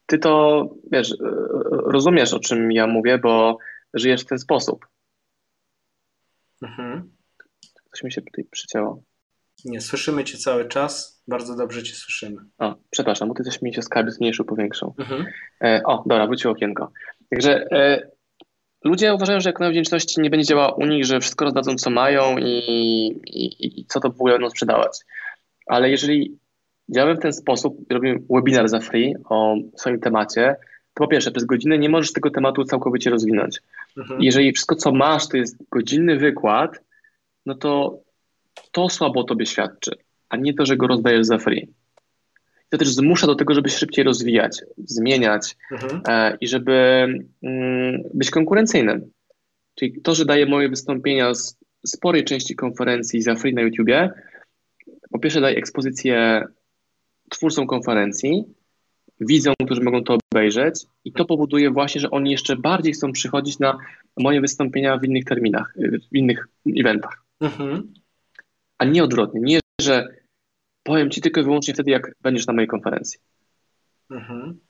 [0.06, 1.14] Ty to, wiesz,
[1.70, 3.58] rozumiesz, o czym ja mówię, bo
[3.94, 4.86] żyjesz w ten sposób.
[6.62, 7.10] Mhm.
[7.92, 9.02] Coś mi się tutaj przycięło.
[9.64, 11.22] Nie, słyszymy cię cały czas.
[11.28, 12.36] Bardzo dobrze cię słyszymy.
[12.58, 14.94] O, przepraszam, bo ty coś mi się skarby zmniejszył, powiększył.
[14.98, 15.26] Mhm.
[15.64, 16.92] E, o, dobra, wróciło okienko.
[17.30, 18.10] Także e,
[18.84, 22.38] Ludzie uważają, że ekonomia wdzięczności nie będzie działała u nich, że wszystko rozdadzą, co mają
[22.38, 22.58] i,
[23.26, 24.98] i, i co to w ogóle będą sprzedawać.
[25.66, 26.38] Ale jeżeli
[26.94, 30.56] działamy w ten sposób, robimy webinar za free o swoim temacie,
[30.94, 33.60] to po pierwsze, przez godzinę nie możesz tego tematu całkowicie rozwinąć.
[33.96, 34.22] Mhm.
[34.22, 36.80] Jeżeli wszystko, co masz, to jest godzinny wykład,
[37.46, 37.98] no to
[38.72, 39.90] to słabo tobie świadczy,
[40.28, 41.68] a nie to, że go rozdajesz za free
[42.68, 46.02] to też zmusza do tego, żeby się szybciej rozwijać, zmieniać mhm.
[46.08, 47.06] e, i żeby
[47.42, 49.10] mm, być konkurencyjnym.
[49.74, 54.10] Czyli to, że daję moje wystąpienia z sporej części konferencji za free na YouTubie,
[55.10, 56.44] po pierwsze daje ekspozycję
[57.30, 58.44] twórcom konferencji,
[59.20, 63.58] widzom, którzy mogą to obejrzeć i to powoduje właśnie, że oni jeszcze bardziej chcą przychodzić
[63.58, 63.78] na
[64.16, 65.74] moje wystąpienia w innych terminach,
[66.12, 66.48] w innych
[66.78, 67.22] eventach.
[67.40, 67.92] Mhm.
[68.78, 69.40] A nie odwrotnie.
[69.40, 70.08] Nie, że
[70.86, 73.20] Powiem ci tylko i wyłącznie wtedy, jak będziesz na mojej konferencji.
[74.10, 74.60] Mhm.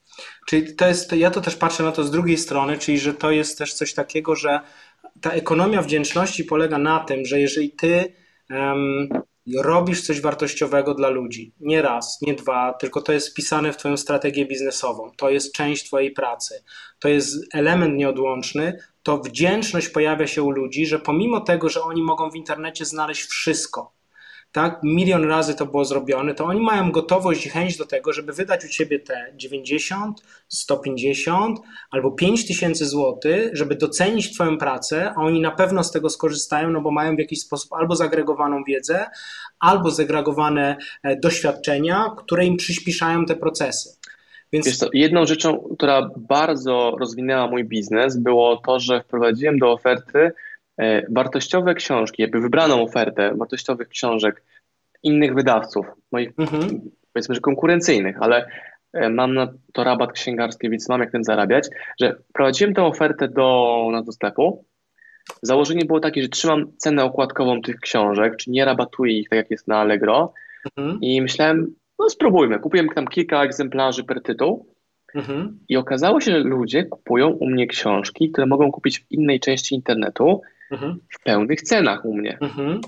[0.47, 3.31] Czyli to jest, ja to też patrzę na to z drugiej strony, czyli że to
[3.31, 4.59] jest też coś takiego, że
[5.21, 8.13] ta ekonomia wdzięczności polega na tym, że jeżeli ty
[8.49, 9.09] um,
[9.55, 13.97] robisz coś wartościowego dla ludzi, nie raz, nie dwa, tylko to jest wpisane w Twoją
[13.97, 16.63] strategię biznesową, to jest część Twojej pracy,
[16.99, 22.03] to jest element nieodłączny, to wdzięczność pojawia się u ludzi, że pomimo tego, że oni
[22.03, 23.96] mogą w internecie znaleźć wszystko,
[24.57, 28.33] tak, milion razy to było zrobione, to oni mają gotowość i chęć do tego, żeby
[28.33, 31.59] wydać u ciebie te 90, 150
[31.91, 36.69] albo 5 tysięcy złotych, żeby docenić twoją pracę, a oni na pewno z tego skorzystają,
[36.69, 39.05] no bo mają w jakiś sposób albo zagregowaną wiedzę,
[39.59, 43.89] albo zagregowane e, doświadczenia, które im przyspieszają te procesy.
[44.53, 44.65] Więc...
[44.65, 50.31] Wiesz co, jedną rzeczą, która bardzo rozwinęła mój biznes, było to, że wprowadziłem do oferty
[51.09, 54.43] wartościowe książki, jakby wybraną ofertę wartościowych książek
[55.03, 56.81] innych wydawców, moich mhm.
[57.13, 58.49] powiedzmy, że konkurencyjnych, ale
[58.93, 61.67] e, mam na to rabat księgarski, więc mam jak ten zarabiać,
[62.01, 64.65] że prowadziłem tę ofertę do, na do sklepu.
[65.41, 69.51] Założenie było takie, że trzymam cenę okładkową tych książek, czy nie rabatuję ich tak jak
[69.51, 70.33] jest na Allegro
[70.77, 70.99] mhm.
[71.01, 72.59] i myślałem, no spróbujmy.
[72.59, 74.73] Kupiłem tam kilka egzemplarzy per tytuł
[75.15, 75.59] mhm.
[75.69, 79.75] i okazało się, że ludzie kupują u mnie książki, które mogą kupić w innej części
[79.75, 80.99] internetu mhm.
[81.09, 82.37] w pełnych cenach u mnie.
[82.41, 82.81] Mhm.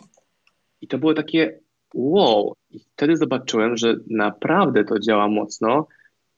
[0.81, 1.59] I to było takie
[1.93, 2.55] wow.
[2.71, 5.87] I wtedy zobaczyłem, że naprawdę to działa mocno,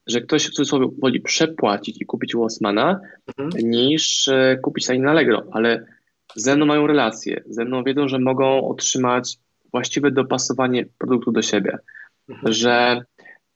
[0.08, 3.70] że ktoś w cudzysłowie woli przepłacić i kupić Osmana, mhm.
[3.70, 5.86] niż e, kupić na Allegro, ale
[6.36, 9.38] ze mną mają relacje, ze mną wiedzą, że mogą otrzymać
[9.72, 11.78] właściwe dopasowanie produktu do siebie,
[12.30, 12.54] mhm.
[12.54, 13.02] że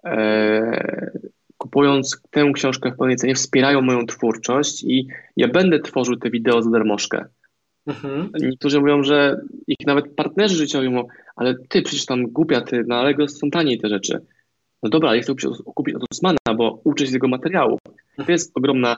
[0.06, 1.12] e,
[1.58, 6.62] kupując tę książkę w pełnej cenie wspierają moją twórczość i ja będę tworzył te wideo
[6.62, 7.26] za darmożkę.
[7.88, 8.32] Mhm.
[8.42, 13.00] Niektórzy mówią, że ich nawet partnerzy życiowi mówią, ale ty przecież tam głupia, ty na
[13.00, 14.20] Allegro są taniej te rzeczy.
[14.84, 15.34] No dobra, ale ja chcę
[15.76, 17.80] kupić od Osmana, bo uczę się z jego materiałów.
[18.26, 18.98] To jest ogromna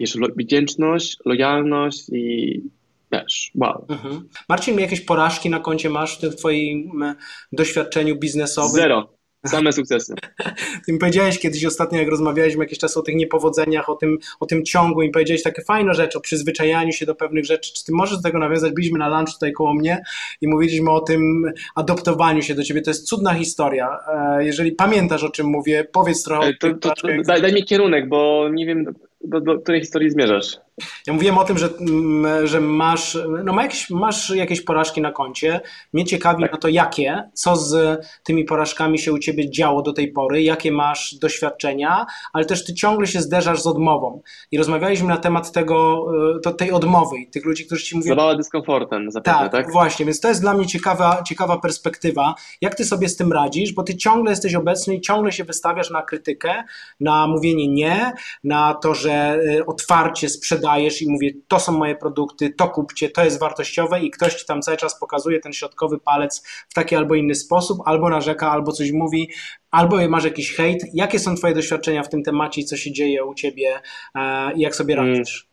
[0.00, 2.62] wiesz, wdzięczność, lojalność i
[3.10, 3.86] też, wow.
[3.88, 4.28] Mhm.
[4.48, 7.04] Marcin, jakieś porażki na koncie masz w twoim
[7.52, 8.70] doświadczeniu biznesowym?
[8.70, 9.15] Zero.
[9.48, 10.14] Same sukcesy.
[10.86, 14.46] Ty mi powiedziałeś kiedyś ostatnio, jak rozmawialiśmy jakiś czas o tych niepowodzeniach, o tym, o
[14.46, 17.72] tym ciągu i powiedziałeś takie fajne rzeczy o przyzwyczajaniu się do pewnych rzeczy.
[17.72, 18.72] Czy ty możesz do tego nawiązać?
[18.72, 20.02] Byliśmy na lunch tutaj koło mnie
[20.40, 22.82] i mówiliśmy o tym adoptowaniu się do ciebie.
[22.82, 23.98] To jest cudna historia.
[24.08, 26.54] E, jeżeli pamiętasz, o czym mówię, powiedz trochę.
[26.54, 30.65] To, to, to, daj, daj mi kierunek, bo nie wiem, do, do której historii zmierzasz?
[31.06, 35.12] Ja mówiłem o tym, że, mm, że masz, no ma jakieś, masz jakieś porażki na
[35.12, 35.60] koncie.
[35.92, 36.52] Mnie ciekawi tak.
[36.52, 40.72] no to jakie, co z tymi porażkami się u ciebie działo do tej pory, jakie
[40.72, 44.22] masz doświadczenia, ale też ty ciągle się zderzasz z odmową.
[44.50, 48.08] I rozmawialiśmy na temat tego, e, to, tej odmowy, tych ludzi, którzy ci mówią.
[48.08, 49.72] Zabawa dyskomfortem, zapewne, tak, tak?
[49.72, 52.34] Właśnie, więc to jest dla mnie ciekawa, ciekawa perspektywa.
[52.60, 55.90] Jak ty sobie z tym radzisz, bo ty ciągle jesteś obecny i ciągle się wystawiasz
[55.90, 56.64] na krytykę,
[57.00, 58.12] na mówienie nie,
[58.44, 63.10] na to, że e, otwarcie sprzedaż dajesz i mówię, to są moje produkty, to kupcie,
[63.10, 66.96] to jest wartościowe i ktoś ci tam cały czas pokazuje ten środkowy palec w taki
[66.96, 69.30] albo inny sposób, albo narzeka, albo coś mówi,
[69.70, 70.84] albo masz jakiś hejt.
[70.94, 73.68] Jakie są twoje doświadczenia w tym temacie i co się dzieje u ciebie
[74.14, 75.06] e, i jak sobie mm.
[75.06, 75.46] radzisz?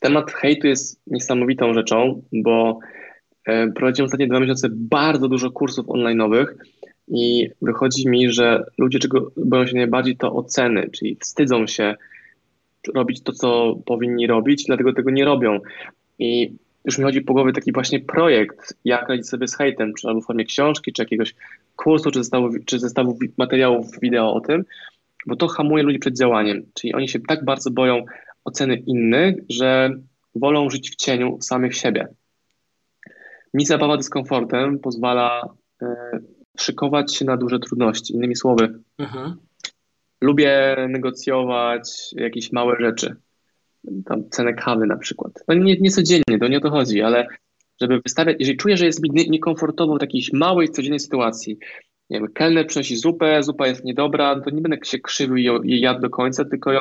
[0.00, 2.78] Temat hejtu jest niesamowitą rzeczą, bo
[3.46, 6.46] e, prowadziłem ostatnie dwa miesiące bardzo dużo kursów online'owych
[7.08, 11.94] i wychodzi mi, że ludzie, czego boją się najbardziej, to oceny, czyli wstydzą się
[12.94, 15.60] robić to, co powinni robić, dlatego tego nie robią.
[16.18, 16.52] I
[16.84, 20.20] już mi chodzi po głowie taki właśnie projekt, jak radzić sobie z hejtem, czy albo
[20.20, 21.34] w formie książki, czy jakiegoś
[21.76, 24.64] kursu, czy zestawu, czy zestawu materiałów wideo o tym,
[25.26, 26.62] bo to hamuje ludzi przed działaniem.
[26.74, 28.04] Czyli oni się tak bardzo boją
[28.44, 29.90] oceny innych, że
[30.34, 32.08] wolą żyć w cieniu samych siebie.
[33.54, 35.42] Mi zabawa dyskomfortem pozwala
[35.82, 35.86] y,
[36.58, 38.14] szykować się na duże trudności.
[38.14, 39.36] Innymi słowy, mhm.
[40.20, 43.16] Lubię negocjować jakieś małe rzeczy.
[44.04, 45.32] Tam cenę kawy na przykład.
[45.48, 47.26] No nie, nie codziennie, to nie o to chodzi, ale
[47.80, 51.58] żeby wystawiać, jeżeli czuję, że jest mi niekomfortowo w takiej małej, codziennej sytuacji,
[52.10, 55.80] nie wiem, kelner przynosi zupę, zupa jest niedobra, to nie będę się krzywił i jej
[55.80, 56.80] jadł do końca, tylko ją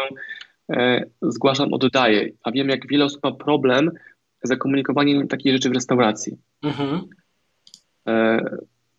[0.69, 2.29] e, zgłaszam, oddaję.
[2.43, 3.91] A wiem, jak wiele osób ma problem
[4.43, 6.37] z zakomunikowaniem takiej rzeczy w restauracji.
[6.63, 7.01] Mhm.
[8.07, 8.39] E,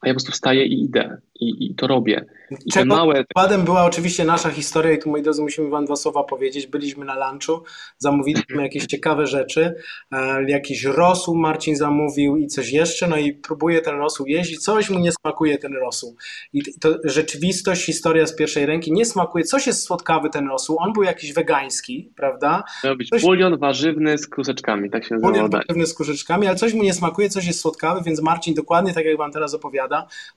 [0.00, 2.24] a ja po prostu wstaję i idę i, i to robię.
[2.66, 3.24] I Czego małe...
[3.24, 6.66] przykładem była oczywiście nasza historia i tu moi drodzy musimy wam dwa słowa powiedzieć.
[6.66, 7.62] Byliśmy na lunchu,
[7.98, 9.74] zamówiliśmy jakieś ciekawe rzeczy,
[10.12, 14.58] e, jakiś rosół Marcin zamówił i coś jeszcze, no i próbuje ten rosół jeść i
[14.58, 16.16] coś mu nie smakuje ten rosół.
[16.52, 19.44] I to rzeczywistość, historia z pierwszej ręki, nie smakuje.
[19.44, 22.64] Coś jest słodkawy ten rosół, on był jakiś wegański, prawda?
[22.84, 23.22] Miał być coś...
[23.22, 25.30] bulion warzywny z kruszeczkami, tak się nazywa.
[25.30, 28.94] Bulion warzywny z kruszeczkami, ale coś mu nie smakuje, coś jest słodkawy, więc Marcin dokładnie
[28.94, 29.87] tak jak wam teraz opowiada,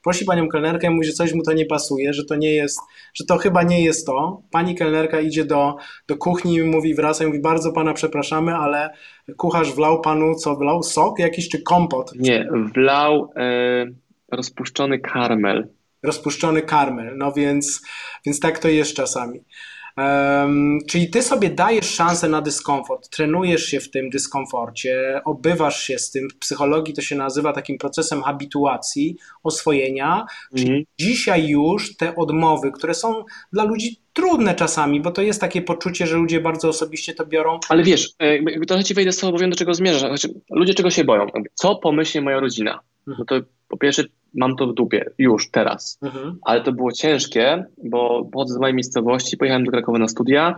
[0.03, 2.79] prosi panią kelnerkę i mówi, że coś mu to nie pasuje, że to nie jest,
[3.13, 4.41] że to chyba nie jest to.
[4.51, 5.75] Pani kelnerka idzie do,
[6.07, 8.89] do kuchni i mówi, wraca i mówi, bardzo pana przepraszamy, ale
[9.37, 10.83] kucharz wlał panu, co wlał?
[10.83, 12.11] Sok jakiś czy kompot?
[12.15, 13.85] Nie, wlał e,
[14.31, 15.67] rozpuszczony karmel.
[16.03, 17.81] Rozpuszczony karmel, no więc,
[18.25, 19.39] więc tak to jest czasami.
[19.97, 25.99] Um, czyli ty sobie dajesz szansę na dyskomfort, trenujesz się w tym dyskomforcie, obywasz się
[25.99, 26.29] z tym.
[26.29, 30.25] W psychologii to się nazywa takim procesem habituacji, oswojenia.
[30.55, 30.83] Czyli mm.
[30.99, 33.23] dzisiaj już te odmowy, które są
[33.53, 37.59] dla ludzi trudne czasami, bo to jest takie poczucie, że ludzie bardzo osobiście to biorą.
[37.69, 40.19] Ale wiesz, e, trochę ci wejdę z tobą, powiem do czego zmierzasz.
[40.19, 41.27] Znaczy, ludzie czego się boją?
[41.53, 42.79] Co pomyśli moja rodzina?
[43.07, 43.17] Mhm.
[43.19, 44.03] No to po pierwsze
[44.33, 45.99] mam to w dupie, już, teraz.
[46.01, 46.37] Mhm.
[46.41, 50.55] Ale to było ciężkie, bo pochodzę z mojej miejscowości, pojechałem do Krakowa na studia,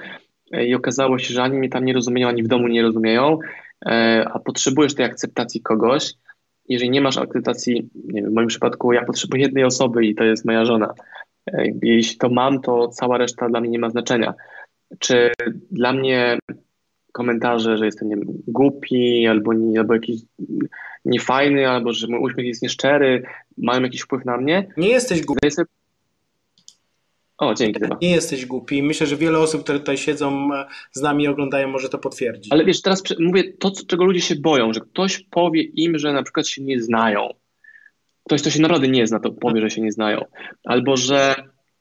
[0.67, 3.39] i okazało się, że ani mnie tam nie rozumieją, ani w domu nie rozumieją,
[4.25, 6.13] a potrzebujesz tej akceptacji kogoś,
[6.69, 10.23] jeżeli nie masz akceptacji, nie wiem, w moim przypadku ja potrzebuję jednej osoby i to
[10.23, 10.93] jest moja żona.
[11.81, 14.33] Jeśli to mam, to cała reszta dla mnie nie ma znaczenia.
[14.99, 15.31] Czy
[15.71, 16.39] dla mnie
[17.13, 20.21] komentarze, że jestem nie wiem, głupi albo, nie, albo jakiś
[21.05, 23.23] niefajny, albo że mój uśmiech jest nieszczery,
[23.57, 24.67] mają jakiś wpływ na mnie?
[24.77, 25.49] Nie jesteś głupi.
[27.37, 27.79] O, dzięki.
[27.79, 27.97] Chyba.
[28.01, 28.83] Nie jesteś głupi.
[28.83, 30.49] Myślę, że wiele osób, które tutaj siedzą
[30.91, 32.53] z nami i oglądają, może to potwierdzić.
[32.53, 36.23] Ale wiesz, teraz mówię to, czego ludzie się boją, że ktoś powie im, że na
[36.23, 37.29] przykład się nie znają.
[38.23, 40.25] Ktoś, kto się naprawdę nie zna, to powie, że się nie znają.
[40.63, 41.35] Albo że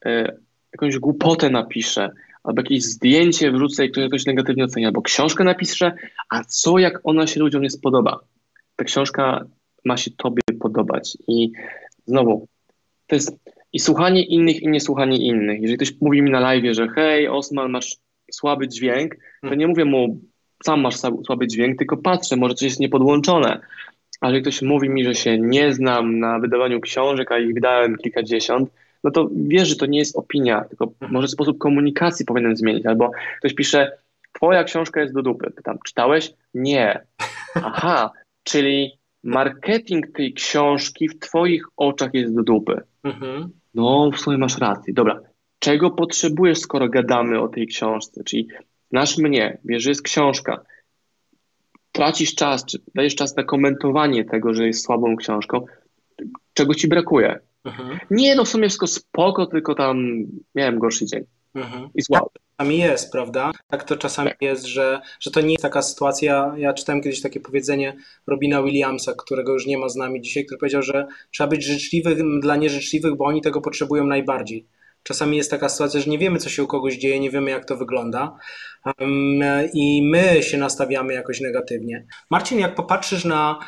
[0.06, 0.36] y,
[0.72, 2.10] jakąś głupotę napisze,
[2.44, 5.92] albo jakieś zdjęcie wrzucę i ktoś negatywnie ocenia, albo książkę napiszę,
[6.30, 8.20] a co jak ona się ludziom nie spodoba?
[8.76, 9.44] Ta książka
[9.84, 11.52] ma się tobie podobać i
[12.06, 12.48] znowu,
[13.06, 13.36] to jest
[13.72, 15.60] i słuchanie innych i niesłuchanie innych.
[15.60, 17.96] Jeżeli ktoś mówi mi na live, że hej Osman, masz
[18.32, 20.20] słaby dźwięk, to nie mówię mu
[20.64, 23.60] sam masz słaby dźwięk, tylko patrzę, może coś jest niepodłączone.
[24.20, 27.96] A jeżeli ktoś mówi mi, że się nie znam na wydawaniu książek, a ich wydałem
[27.96, 28.70] kilkadziesiąt,
[29.04, 32.86] no to wiesz, że to nie jest opinia, tylko może sposób komunikacji powinienem zmienić.
[32.86, 33.98] Albo ktoś pisze,
[34.32, 35.50] twoja książka jest do dupy.
[35.50, 36.34] Pytam, czytałeś?
[36.54, 37.00] Nie.
[37.54, 38.10] Aha,
[38.42, 42.80] czyli marketing tej książki w twoich oczach jest do dupy.
[43.04, 43.50] Mhm.
[43.74, 44.94] No, w sumie masz rację.
[44.94, 45.20] Dobra,
[45.58, 48.24] czego potrzebujesz, skoro gadamy o tej książce?
[48.24, 48.48] Czyli
[48.90, 50.64] znasz mnie, wiesz, że jest książka,
[51.92, 55.64] tracisz czas, czy dajesz czas na komentowanie tego, że jest słabą książką,
[56.54, 57.38] czego ci brakuje?
[57.64, 57.98] Mhm.
[58.10, 60.06] Nie, no w sumie wszystko spoko, tylko tam
[60.54, 61.24] miałem gorszy dzień.
[61.54, 61.88] Mhm.
[61.94, 62.30] I słabo.
[62.34, 63.50] Tak czasami jest, prawda?
[63.68, 64.42] Tak to czasami tak.
[64.42, 66.54] jest, że, że to nie jest taka sytuacja.
[66.56, 67.96] Ja czytałem kiedyś takie powiedzenie
[68.26, 72.40] Robina Williamsa, którego już nie ma z nami dzisiaj, który powiedział, że trzeba być życzliwym
[72.40, 74.66] dla nieżyczliwych, bo oni tego potrzebują najbardziej.
[75.02, 77.64] Czasami jest taka sytuacja, że nie wiemy, co się u kogoś dzieje, nie wiemy, jak
[77.64, 78.36] to wygląda
[79.74, 82.06] i my się nastawiamy jakoś negatywnie.
[82.30, 83.58] Marcin, jak popatrzysz na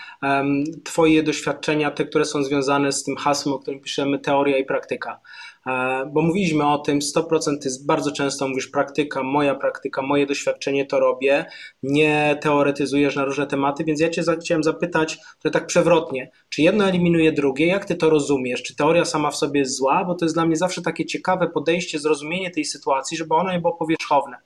[0.85, 5.21] Twoje doświadczenia, te, które są związane z tym hasłem, o którym piszemy, teoria i praktyka,
[5.67, 10.87] E, bo mówiliśmy o tym 100%, ty bardzo często mówisz praktyka, moja praktyka, moje doświadczenie
[10.87, 11.47] to robię,
[11.83, 16.89] nie teoretyzujesz na różne tematy, więc ja cię chciałem zapytać, że tak przewrotnie, czy jedno
[16.89, 20.25] eliminuje drugie, jak ty to rozumiesz, czy teoria sama w sobie jest zła, bo to
[20.25, 24.37] jest dla mnie zawsze takie ciekawe podejście, zrozumienie tej sytuacji, żeby ono nie było powierzchowne,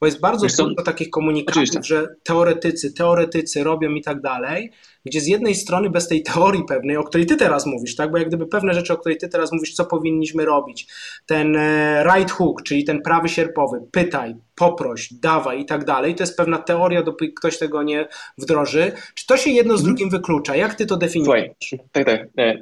[0.00, 1.80] bo jest bardzo dużo takich komunikatów, Oczywiście.
[1.82, 4.72] że teoretycy, teoretycy robią i tak dalej,
[5.04, 8.18] gdzie z jednej strony bez tej teorii pewnej, o której ty teraz mówisz, tak, bo
[8.18, 10.86] jak gdyby pewne rzeczy, o której ty teraz mówisz, co powinniśmy robić,
[11.26, 16.22] ten e, right hook, czyli ten prawy sierpowy, pytaj, poproś, dawaj i tak dalej, to
[16.22, 18.08] jest pewna teoria, dopóki ktoś tego nie
[18.38, 18.92] wdroży.
[19.14, 19.86] Czy to się jedno z mhm.
[19.86, 20.56] drugim wyklucza?
[20.56, 21.52] Jak ty to definiujesz?
[21.68, 22.28] Słuchaj, tak, tak.
[22.38, 22.58] E,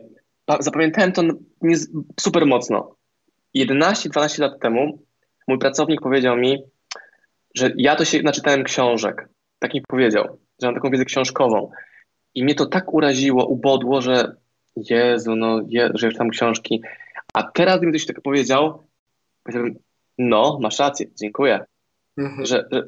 [0.60, 1.22] zapamiętałem to
[2.20, 2.94] super mocno.
[3.56, 4.98] 11-12 lat temu
[5.48, 6.62] mój pracownik powiedział mi,
[7.54, 9.28] że ja to się naczytałem książek.
[9.58, 11.70] Tak mi powiedział, że mam taką wiedzę książkową.
[12.34, 14.36] I mnie to tak uraziło, ubodło, że
[14.76, 16.82] Jezu, no, je, że już tam książki.
[17.34, 18.82] A teraz, gdyby ktoś tak powiedział,
[19.42, 19.78] powiedziałbym,
[20.18, 21.64] no, masz rację, dziękuję.
[22.18, 22.46] Mhm.
[22.46, 22.82] Że, że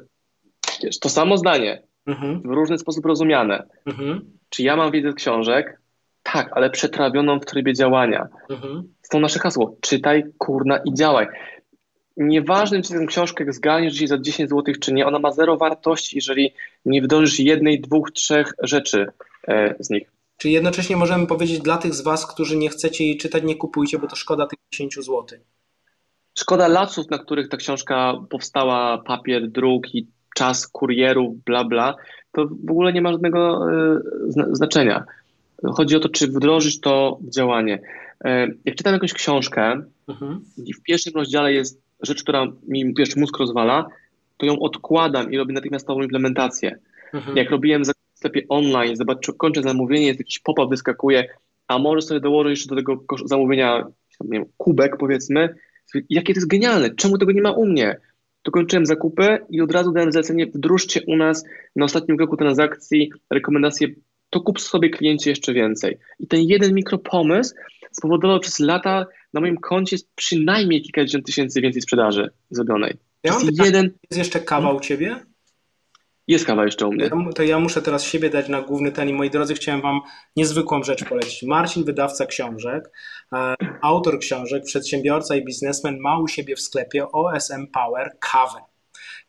[0.83, 2.41] wiesz, to samo zdanie, mhm.
[2.41, 3.63] w różny sposób rozumiane.
[3.85, 4.37] Mhm.
[4.49, 5.81] Czy ja mam wiedzę z książek?
[6.23, 8.27] Tak, ale przetrawioną w trybie działania.
[8.49, 8.93] Mhm.
[9.01, 11.27] Stąd nasze hasło, czytaj, kurna i działaj.
[12.17, 16.17] Nieważne, czy tę książkę zgarniesz dzisiaj za 10 zł, czy nie, ona ma zero wartości,
[16.17, 16.53] jeżeli
[16.85, 19.07] nie wdążysz jednej, dwóch, trzech rzeczy
[19.47, 20.11] E, z nich.
[20.37, 23.99] Czyli jednocześnie możemy powiedzieć dla tych z Was, którzy nie chcecie jej czytać, nie kupujcie,
[23.99, 25.25] bo to szkoda tych 10 zł.
[26.39, 31.95] Szkoda lasów, na których ta książka powstała, papier, druk i czas kurierów, bla, bla.
[32.31, 33.99] To w ogóle nie ma żadnego e,
[34.51, 35.05] znaczenia.
[35.73, 37.81] Chodzi o to, czy wdrożysz to w działanie.
[38.25, 40.45] E, jak czytam jakąś książkę mhm.
[40.65, 43.85] i w pierwszym rozdziale jest rzecz, która mi wiesz, mózg rozwala,
[44.37, 46.79] to ją odkładam i robię natychmiastową implementację.
[47.13, 47.37] Mhm.
[47.37, 47.83] Jak robiłem
[48.13, 51.25] sklepie online, zobacz, kończę zamówienie, jest jakiś pop-up wyskakuje,
[51.67, 53.87] a możesz sobie dołożyć jeszcze do tego zamówienia
[54.21, 55.55] nie wiem, kubek powiedzmy.
[56.09, 57.97] Jakie to jest genialne, czemu tego nie ma u mnie?
[58.41, 61.45] To kończyłem zakupy i od razu dałem zlecenie, wdróżcie u nas
[61.75, 63.87] na ostatnim kroku transakcji rekomendację,
[64.29, 65.97] to kup sobie kliencie jeszcze więcej.
[66.19, 67.55] I ten jeden mikropomysł
[67.91, 72.97] spowodował przez lata na moim koncie przynajmniej kilkadziesiąt tysięcy więcej sprzedaży zrobionej.
[73.23, 73.85] Ja mam jeden...
[73.85, 75.19] Jest jeszcze kawa u Ciebie?
[76.27, 77.09] Jest kawa jeszcze u mnie.
[77.35, 80.01] To ja muszę teraz siebie dać na główny ten i moi drodzy, chciałem wam
[80.35, 81.43] niezwykłą rzecz polecić.
[81.43, 82.91] Marcin, wydawca książek,
[83.81, 88.59] autor książek, przedsiębiorca i biznesmen ma u siebie w sklepie OSM Power kawę.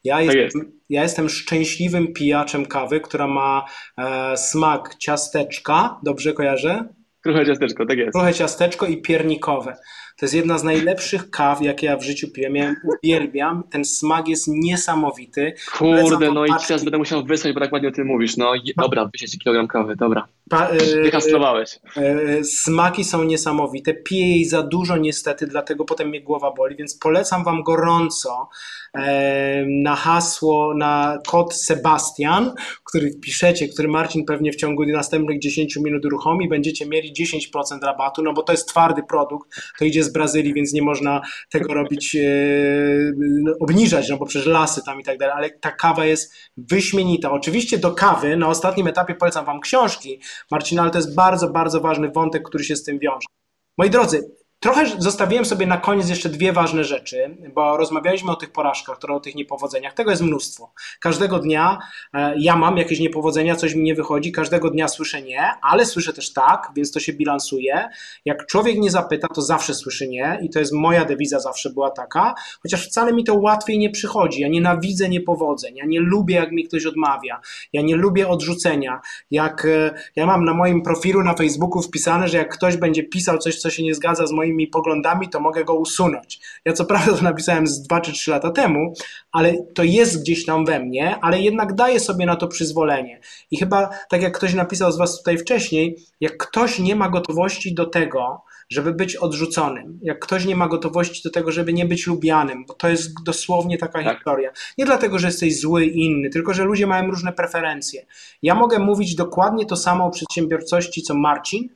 [0.05, 0.57] Ja jestem, jest.
[0.91, 3.65] ja jestem szczęśliwym pijaczem kawy, która ma
[3.99, 6.89] e, smak ciasteczka, dobrze kojarzę?
[7.25, 8.13] Trochę ciasteczko, tak jest.
[8.13, 9.77] Trochę ciasteczko i piernikowe.
[10.17, 12.57] To jest jedna z najlepszych kaw, jakie ja w życiu piłem.
[12.57, 13.65] Ja uwielbiam.
[13.71, 15.53] Ten smak jest niesamowity.
[15.79, 18.37] Kurde, no i teraz będę musiał wysłać, bo tak ładnie o tym mówisz.
[18.37, 20.29] No dobra, wysieć kilogram kawy, dobra.
[20.51, 20.69] Pa,
[21.03, 21.79] Wykastrowałeś.
[21.97, 23.95] Yy, smaki są niesamowite.
[23.95, 28.49] Piję jej za dużo niestety, dlatego potem mnie głowa boli, więc polecam wam gorąco
[29.83, 32.55] na hasło, na kod Sebastian,
[32.85, 38.23] który wpiszecie, który Marcin pewnie w ciągu następnych 10 minut uruchomi, będziecie mieli 10% rabatu,
[38.23, 42.17] no bo to jest twardy produkt, to idzie z Brazylii, więc nie można tego robić,
[42.17, 42.21] e,
[43.61, 47.31] obniżać, no bo przecież lasy tam i tak dalej, ale ta kawa jest wyśmienita.
[47.31, 51.81] Oczywiście do kawy na ostatnim etapie polecam Wam książki Marcina, ale to jest bardzo, bardzo
[51.81, 53.27] ważny wątek, który się z tym wiąże.
[53.79, 54.31] Moi drodzy,
[54.65, 59.21] Trochę zostawiłem sobie na koniec jeszcze dwie ważne rzeczy, bo rozmawialiśmy o tych porażkach, o
[59.21, 59.95] tych niepowodzeniach.
[59.95, 60.73] Tego jest mnóstwo.
[61.01, 61.79] Każdego dnia
[62.15, 66.13] e, ja mam jakieś niepowodzenia, coś mi nie wychodzi, każdego dnia słyszę nie, ale słyszę
[66.13, 67.89] też tak, więc to się bilansuje.
[68.25, 71.91] Jak człowiek nie zapyta, to zawsze słyszy nie i to jest moja dewiza zawsze była
[71.91, 74.41] taka, chociaż wcale mi to łatwiej nie przychodzi.
[74.41, 77.41] Ja nienawidzę niepowodzeń, ja nie lubię jak mi ktoś odmawia,
[77.73, 79.01] ja nie lubię odrzucenia.
[79.31, 83.39] Jak e, ja mam na moim profilu na Facebooku wpisane, że jak ktoś będzie pisał
[83.39, 86.41] coś, co się nie zgadza z moim moimi poglądami, to mogę go usunąć.
[86.65, 88.93] Ja co prawda to napisałem z 2 czy 3 lata temu,
[89.33, 93.21] ale to jest gdzieś tam we mnie, ale jednak daję sobie na to przyzwolenie.
[93.51, 97.75] I chyba, tak jak ktoś napisał z Was tutaj wcześniej, jak ktoś nie ma gotowości
[97.75, 102.07] do tego, żeby być odrzuconym, jak ktoś nie ma gotowości do tego, żeby nie być
[102.07, 104.17] lubianym, bo to jest dosłownie taka tak.
[104.17, 104.51] historia.
[104.79, 108.07] Nie dlatego, że jesteś zły i inny, tylko że ludzie mają różne preferencje.
[108.43, 111.69] Ja mogę mówić dokładnie to samo o przedsiębiorczości, co Marcin,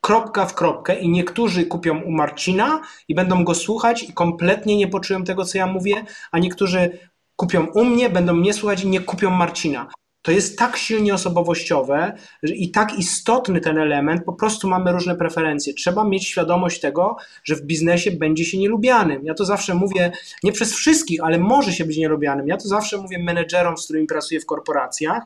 [0.00, 4.88] kropka w kropkę i niektórzy kupią u Marcina i będą go słuchać i kompletnie nie
[4.88, 6.98] poczują tego, co ja mówię, a niektórzy
[7.36, 9.88] kupią u mnie, będą mnie słuchać i nie kupią Marcina.
[10.22, 15.74] To jest tak silnie osobowościowe i tak istotny ten element, po prostu mamy różne preferencje.
[15.74, 19.24] Trzeba mieć świadomość tego, że w biznesie będzie się nielubianym.
[19.24, 22.48] Ja to zawsze mówię, nie przez wszystkich, ale może się być nielubianym.
[22.48, 25.22] Ja to zawsze mówię menedżerom, z którymi pracuję w korporacjach,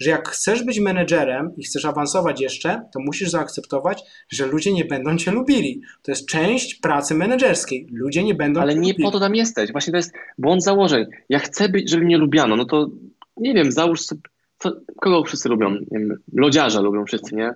[0.00, 4.84] że jak chcesz być menedżerem i chcesz awansować jeszcze, to musisz zaakceptować, że ludzie nie
[4.84, 5.82] będą cię lubili.
[6.02, 7.86] To jest część pracy menedżerskiej.
[7.92, 9.04] Ludzie nie będą Ale nie lubili.
[9.04, 9.72] po to tam jesteś.
[9.72, 11.06] Właśnie to jest błąd założeń.
[11.28, 12.90] Ja chcę być, żeby mnie lubiano, no to
[13.36, 14.20] nie wiem, załóż sobie,
[14.58, 15.76] co, kogo wszyscy lubią?
[15.92, 17.50] Wiem, lodziarza lubią wszyscy, nie?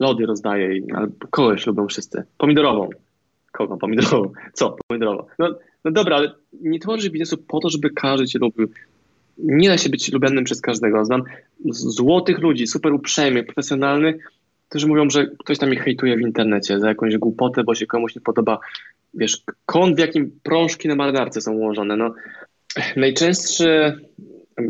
[0.00, 2.22] Lody rozdaje, ale kogoś lubią wszyscy.
[2.38, 2.88] Pomidorową.
[3.52, 3.76] Kogo?
[3.76, 4.32] Pomidorową.
[4.52, 4.76] Co?
[4.88, 5.24] Pomidorową.
[5.38, 5.54] No,
[5.84, 8.68] no dobra, ale nie tworzysz biznesu po to, żeby każdy cię lubił
[9.42, 11.04] nie da się być lubianym przez każdego.
[11.04, 11.22] Znam
[11.70, 14.32] złotych ludzi, super uprzejmych, profesjonalnych,
[14.68, 18.14] którzy mówią, że ktoś tam ich hejtuje w internecie za jakąś głupotę, bo się komuś
[18.14, 18.58] nie podoba,
[19.14, 21.96] wiesz, kąt, w jakim prążki na marynarce są ułożone.
[21.96, 22.14] No,
[22.96, 23.98] najczęstszy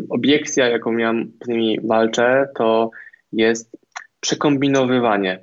[0.08, 1.14] obiekcja, jaką ja
[1.44, 2.90] z nimi walczę, to
[3.32, 3.76] jest
[4.20, 5.40] przekombinowywanie.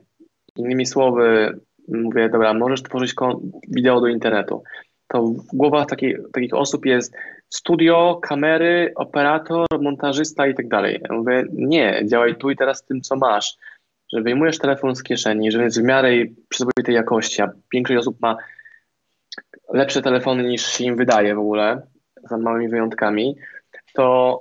[0.55, 1.57] Innymi słowy,
[1.87, 3.13] mówię, dobra, możesz tworzyć
[3.67, 4.63] wideo do internetu.
[5.07, 7.13] To w głowach takich, takich osób jest
[7.49, 10.99] studio, kamery, operator, montażysta i tak dalej.
[11.09, 13.57] Ja mówię, nie, działaj tu i teraz tym, co masz.
[14.13, 16.09] Że wyjmujesz telefon z kieszeni, że jest w miarę
[16.49, 18.37] przyzwoitej jakości, a większość osób ma
[19.73, 21.81] lepsze telefony niż się im wydaje w ogóle,
[22.29, 23.35] za małymi wyjątkami,
[23.93, 24.39] to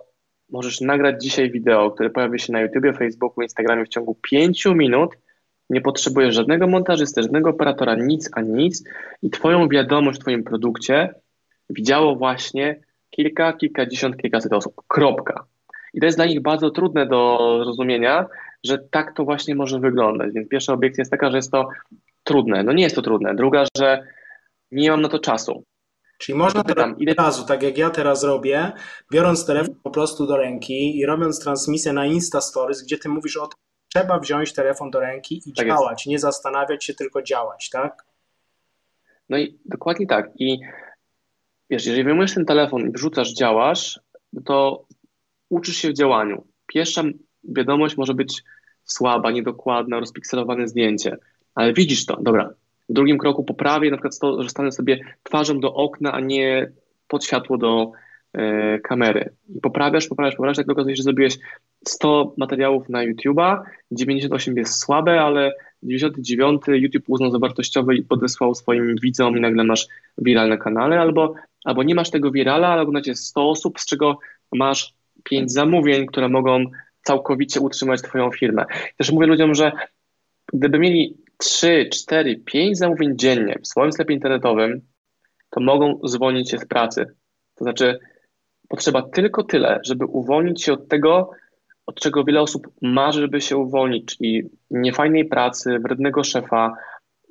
[0.50, 5.10] możesz nagrać dzisiaj wideo, które pojawi się na YouTubie, Facebooku, Instagramie w ciągu 5 minut.
[5.70, 8.84] Nie potrzebujesz żadnego montażysty, żadnego operatora, nic a nic
[9.22, 11.14] i twoją wiadomość w twoim produkcie
[11.70, 12.80] widziało właśnie
[13.10, 14.74] kilka, kilkadziesiąt, kilkaset osób.
[14.88, 15.44] Kropka.
[15.94, 18.26] I to jest dla nich bardzo trudne do zrozumienia,
[18.64, 20.32] że tak to właśnie może wyglądać.
[20.34, 21.68] Więc pierwsza obiekcja jest taka, że jest to
[22.24, 22.62] trudne.
[22.62, 23.34] No nie jest to trudne.
[23.34, 24.02] Druga, że
[24.72, 25.64] nie mam na to czasu.
[26.18, 27.14] Czyli można pytam, ile...
[27.14, 28.72] razu, tak jak ja teraz robię,
[29.12, 33.36] biorąc telefon po prostu do ręki i robiąc transmisję na Insta Stories, gdzie ty mówisz
[33.36, 33.58] o tym,
[33.94, 36.06] trzeba wziąć telefon do ręki i tak działać, jest.
[36.06, 38.04] nie zastanawiać się, tylko działać, tak?
[39.28, 40.30] No i dokładnie tak.
[40.38, 40.58] I
[41.70, 44.00] wiesz, jeżeli wyjmujesz ten telefon i wrzucasz, działasz,
[44.44, 44.84] to
[45.48, 46.44] uczysz się w działaniu.
[46.66, 47.02] Pierwsza
[47.44, 48.42] wiadomość może być
[48.84, 51.16] słaba, niedokładna, rozpikselowane zdjęcie,
[51.54, 52.50] ale widzisz to, dobra.
[52.88, 56.72] W drugim kroku poprawię, na przykład to, że stanę sobie twarzą do okna, a nie
[57.08, 57.92] pod światło do
[58.82, 59.30] kamery.
[59.56, 61.38] I poprawiasz, poprawiasz, poprawiasz, tak okazuje się, że zrobiłeś
[61.86, 63.60] 100 materiałów na YouTube'a,
[63.90, 65.52] 98 jest słabe, ale
[65.82, 69.86] 99 YouTube uznał za wartościowy i podesłał swoim widzom i nagle masz
[70.18, 74.18] viral na kanale, albo albo nie masz tego wirala, na ciebie 100 osób, z czego
[74.52, 76.64] masz 5 zamówień, które mogą
[77.02, 78.64] całkowicie utrzymać twoją firmę.
[78.96, 79.72] Też mówię ludziom, że
[80.52, 84.80] gdyby mieli 3, 4, 5 zamówień dziennie w swoim sklepie internetowym,
[85.50, 87.06] to mogą zwolnić się z pracy.
[87.54, 87.98] To znaczy,
[88.68, 91.30] potrzeba tylko tyle, żeby uwolnić się od tego,
[91.86, 96.72] od czego wiele osób marzy, żeby się uwolnić, czyli niefajnej pracy, wrednego szefa,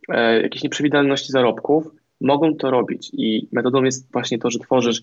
[0.10, 1.88] e, jakiejś nieprzewidywalności zarobków,
[2.22, 3.10] mogą to robić.
[3.14, 5.02] I metodą jest właśnie to, że tworzysz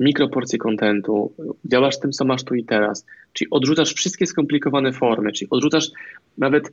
[0.00, 1.32] mikroporcje kontentu,
[1.64, 5.88] działasz tym, co masz tu i teraz, czyli odrzucasz wszystkie skomplikowane formy, czyli odrzucasz
[6.38, 6.72] nawet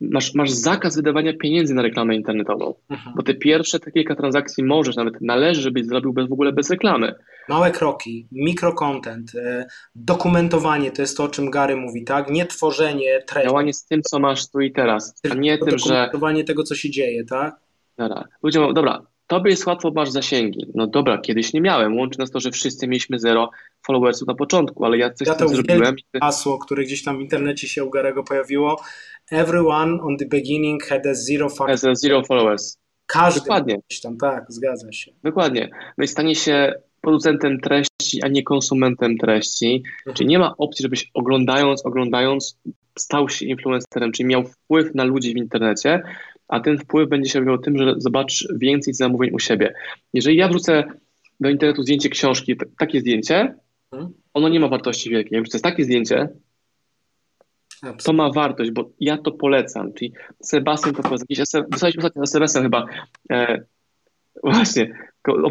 [0.00, 3.16] masz, masz zakaz wydawania pieniędzy na reklamę internetową, mhm.
[3.16, 6.70] bo te pierwsze te kilka transakcji możesz, nawet należy, żebyś zrobił bez, w ogóle bez
[6.70, 7.14] reklamy.
[7.48, 12.30] Małe kroki, mikrokontent, e, dokumentowanie, to jest to, o czym Gary mówi, tak?
[12.30, 13.48] Nie tworzenie treści.
[13.48, 15.84] Działanie z tym, co masz tu i teraz, a nie tym, że...
[15.84, 17.56] Dokumentowanie tego, co się dzieje, tak?
[17.98, 20.66] Dobra, ludziom, dobra, tobie jest łatwo, masz zasięgi.
[20.74, 21.96] No dobra, kiedyś nie miałem.
[21.96, 23.50] Łączy nas to, że wszyscy mieliśmy zero
[23.86, 25.96] followersów na początku, ale ja coś ja to zrobiłem.
[26.20, 28.82] hasło, które gdzieś tam w internecie się u Garego pojawiło.
[29.30, 32.78] Everyone on the beginning had a zero, has a zero followers.
[33.06, 33.78] Każdy Dokładnie.
[33.88, 35.12] gdzieś tam, tak, zgadza się.
[35.22, 35.70] Dokładnie.
[35.98, 39.82] No i stanie się producentem treści, a nie konsumentem treści.
[39.98, 40.16] Mhm.
[40.16, 42.58] Czyli nie ma opcji, żebyś oglądając, oglądając
[42.98, 46.02] stał się influencerem, czyli miał wpływ na ludzi w internecie,
[46.48, 49.74] a ten wpływ będzie się objawiał tym, że zobaczysz więcej zamówień u siebie.
[50.12, 50.84] Jeżeli ja wrzucę
[51.40, 53.54] do internetu zdjęcie książki, takie zdjęcie,
[53.92, 54.12] mhm.
[54.34, 55.38] ono nie ma wartości wielkiej.
[55.38, 56.28] to jest takie zdjęcie,
[58.04, 59.92] to ma wartość, bo ja to polecam.
[59.92, 61.26] Czyli Sebastian to polecam.
[61.70, 62.86] Wysłaliśmy ostatnio na Sebastian chyba
[63.30, 63.62] e,
[64.42, 64.98] właśnie,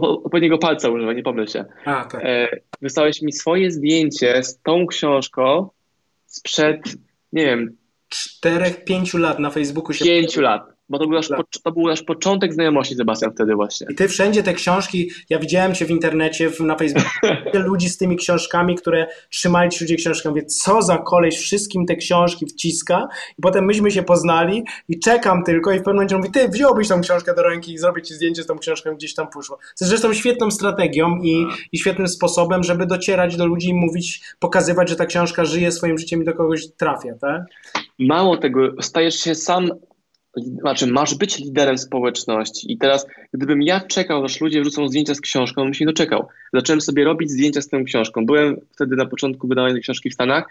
[0.02, 1.66] odpowiedniego palca używa, nie pomyl się.
[1.86, 2.22] A, tak.
[2.26, 2.48] e,
[2.82, 5.70] wysłałeś mi swoje zdjęcie z tą książką
[6.26, 6.82] sprzed,
[7.32, 7.78] nie wiem...
[8.10, 10.06] Czterech, pięciu lat na Facebooku się...
[10.06, 10.77] Pięciu lat.
[10.90, 11.30] Bo to był, nasz,
[11.64, 13.88] to był nasz początek znajomości, Sebastian, wtedy właśnie.
[13.92, 17.10] I ty wszędzie te książki, ja widziałem cię w internecie, na Facebooku,
[17.70, 20.30] ludzi z tymi książkami, które trzymali ci ludzie książkę.
[20.30, 23.08] Mówię, co za koleś wszystkim te książki wciska.
[23.38, 26.88] I potem myśmy się poznali i czekam tylko i w pewnym momencie mówi, ty wziąłbyś
[26.88, 29.58] tą książkę do ręki i zrobię ci zdjęcie z tą książką gdzieś tam poszło.
[29.58, 34.22] To jest zresztą świetną strategią i, i świetnym sposobem, żeby docierać do ludzi i mówić,
[34.40, 37.42] pokazywać, że ta książka żyje swoim życiem i do kogoś trafia, tak?
[38.00, 39.70] Mało tego, stajesz się sam
[40.38, 45.22] znaczy masz być liderem społeczności i teraz gdybym ja czekał, aż ludzie wrzucą zdjęcia z
[45.22, 46.28] książką, bym się nie doczekał.
[46.54, 48.26] Zacząłem sobie robić zdjęcia z tą książką.
[48.26, 50.48] Byłem wtedy na początku wydawania książki w Stanach.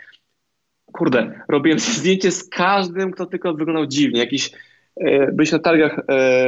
[0.93, 4.21] Kurde, robiłem zdjęcie z każdym, kto tylko wyglądał dziwnie.
[4.21, 4.51] Jakiś,
[4.97, 6.47] e, byliśmy na targach e,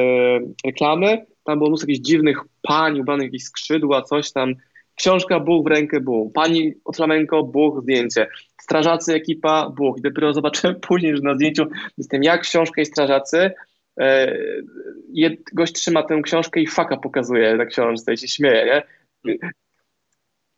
[0.67, 4.55] reklamy, tam było mnóstwo jakichś dziwnych pań ubranych jakieś skrzydła, coś tam.
[4.99, 6.33] Książka Bóg w rękę Bóg.
[6.33, 8.27] Pani od flamenko Bóg zdjęcie
[8.61, 9.99] strażacy, ekipa, Bóg.
[9.99, 11.67] I dopiero zobaczyłem później, że na zdjęciu
[11.99, 13.51] jestem jak książka i strażacy.
[14.01, 14.37] E,
[15.53, 18.83] gość trzyma tę książkę i faka pokazuje na książce i się śmieje,
[19.25, 19.39] nie?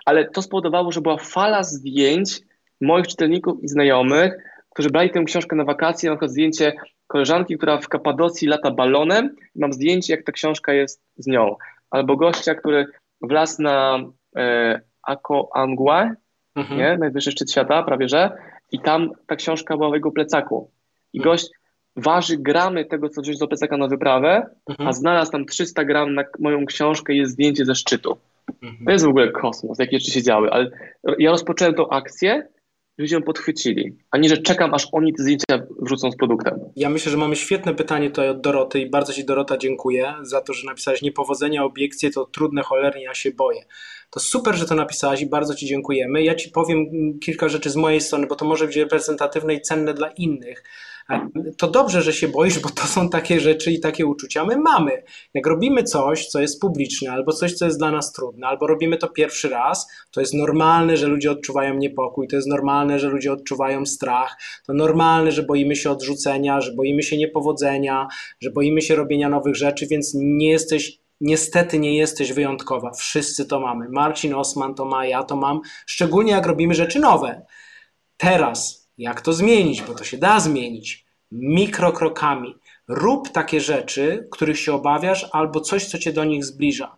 [0.04, 2.40] Ale to spowodowało, że była fala zdjęć
[2.80, 4.32] moich czytelników i znajomych,
[4.70, 6.72] którzy brali tę książkę na wakacje, na przykład zdjęcie
[7.06, 11.56] koleżanki, która w Kapadocji lata balonem mam zdjęcie, jak ta książka jest z nią.
[11.90, 12.86] Albo gościa, który
[13.20, 13.98] wlazł na
[14.40, 14.80] e,
[15.54, 16.10] Angua
[16.56, 16.80] mhm.
[16.80, 16.98] nie?
[16.98, 18.30] najwyższy szczyt świata prawie, że
[18.72, 20.70] i tam ta książka była w jego plecaku.
[21.12, 21.32] I mhm.
[21.32, 21.50] gość
[21.96, 24.88] waży gramy tego, co wziąć do plecaka na wyprawę, mhm.
[24.88, 28.16] a znalazł tam 300 gram na moją książkę i jest zdjęcie ze szczytu.
[28.62, 28.84] Mhm.
[28.84, 30.70] To jest w ogóle kosmos, jakie rzeczy się działy, ale
[31.18, 32.48] ja rozpocząłem tą akcję,
[33.00, 36.60] ludzie ją podchwycili, a nie, że czekam, aż oni te zdjęcia wrzucą z produktem.
[36.76, 40.40] Ja myślę, że mamy świetne pytanie tutaj od Doroty i bardzo Ci Dorota dziękuję za
[40.40, 43.64] to, że napisałeś niepowodzenia, obiekcje to trudne cholernie, ja się boję.
[44.10, 46.22] To super, że to napisałaś i bardzo Ci dziękujemy.
[46.22, 46.86] Ja Ci powiem
[47.18, 50.64] kilka rzeczy z mojej strony, bo to może być reprezentatywne i cenne dla innych.
[51.58, 55.02] To dobrze, że się boisz, bo to są takie rzeczy i takie uczucia my mamy.
[55.34, 58.96] Jak robimy coś, co jest publiczne, albo coś, co jest dla nas trudne, albo robimy
[58.96, 63.32] to pierwszy raz, to jest normalne, że ludzie odczuwają niepokój, to jest normalne, że ludzie
[63.32, 64.36] odczuwają strach,
[64.66, 68.06] to normalne, że boimy się odrzucenia, że boimy się niepowodzenia,
[68.40, 72.90] że boimy się robienia nowych rzeczy, więc nie jesteś Niestety nie jesteś wyjątkowa.
[72.92, 73.88] Wszyscy to mamy.
[73.88, 75.60] Marcin Osman to ma, ja to mam.
[75.86, 77.42] Szczególnie jak robimy rzeczy nowe.
[78.16, 79.82] Teraz, jak to zmienić?
[79.82, 81.06] Bo to się da zmienić.
[81.32, 82.54] Mikrokrokami.
[82.88, 86.96] Rób takie rzeczy, których się obawiasz, albo coś, co cię do nich zbliża.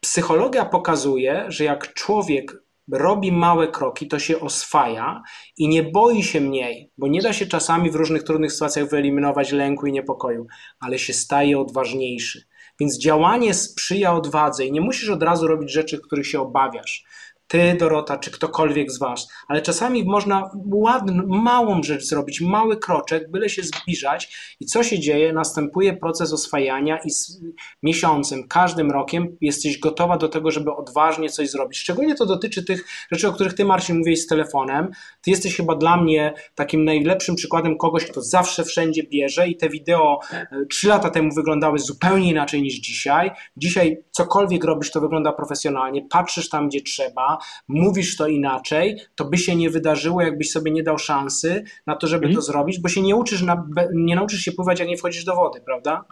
[0.00, 2.62] Psychologia pokazuje, że jak człowiek
[2.92, 5.22] robi małe kroki, to się oswaja
[5.56, 9.52] i nie boi się mniej, bo nie da się czasami w różnych trudnych sytuacjach wyeliminować
[9.52, 10.46] lęku i niepokoju,
[10.80, 12.44] ale się staje odważniejszy.
[12.80, 17.04] Więc działanie sprzyja odwadze i nie musisz od razu robić rzeczy, których się obawiasz
[17.52, 23.30] ty, Dorota, czy ktokolwiek z was, ale czasami można ładną, małą rzecz zrobić, mały kroczek,
[23.30, 25.32] byle się zbliżać i co się dzieje?
[25.32, 27.40] Następuje proces oswajania i z
[27.82, 31.78] miesiącem, każdym rokiem jesteś gotowa do tego, żeby odważnie coś zrobić.
[31.78, 34.90] Szczególnie to dotyczy tych rzeczy, o których ty, Marcin, mówiłeś z telefonem.
[35.22, 39.68] Ty jesteś chyba dla mnie takim najlepszym przykładem kogoś, kto zawsze wszędzie bierze i te
[39.68, 43.30] wideo e, trzy lata temu wyglądały zupełnie inaczej niż dzisiaj.
[43.56, 47.38] Dzisiaj cokolwiek robisz, to wygląda profesjonalnie, patrzysz tam, gdzie trzeba,
[47.68, 52.06] mówisz to inaczej, to by się nie wydarzyło, jakbyś sobie nie dał szansy na to,
[52.06, 52.34] żeby mhm.
[52.34, 55.34] to zrobić, bo się nie uczysz, na, nie nauczysz się pływać, jak nie wchodzisz do
[55.34, 56.04] wody, prawda?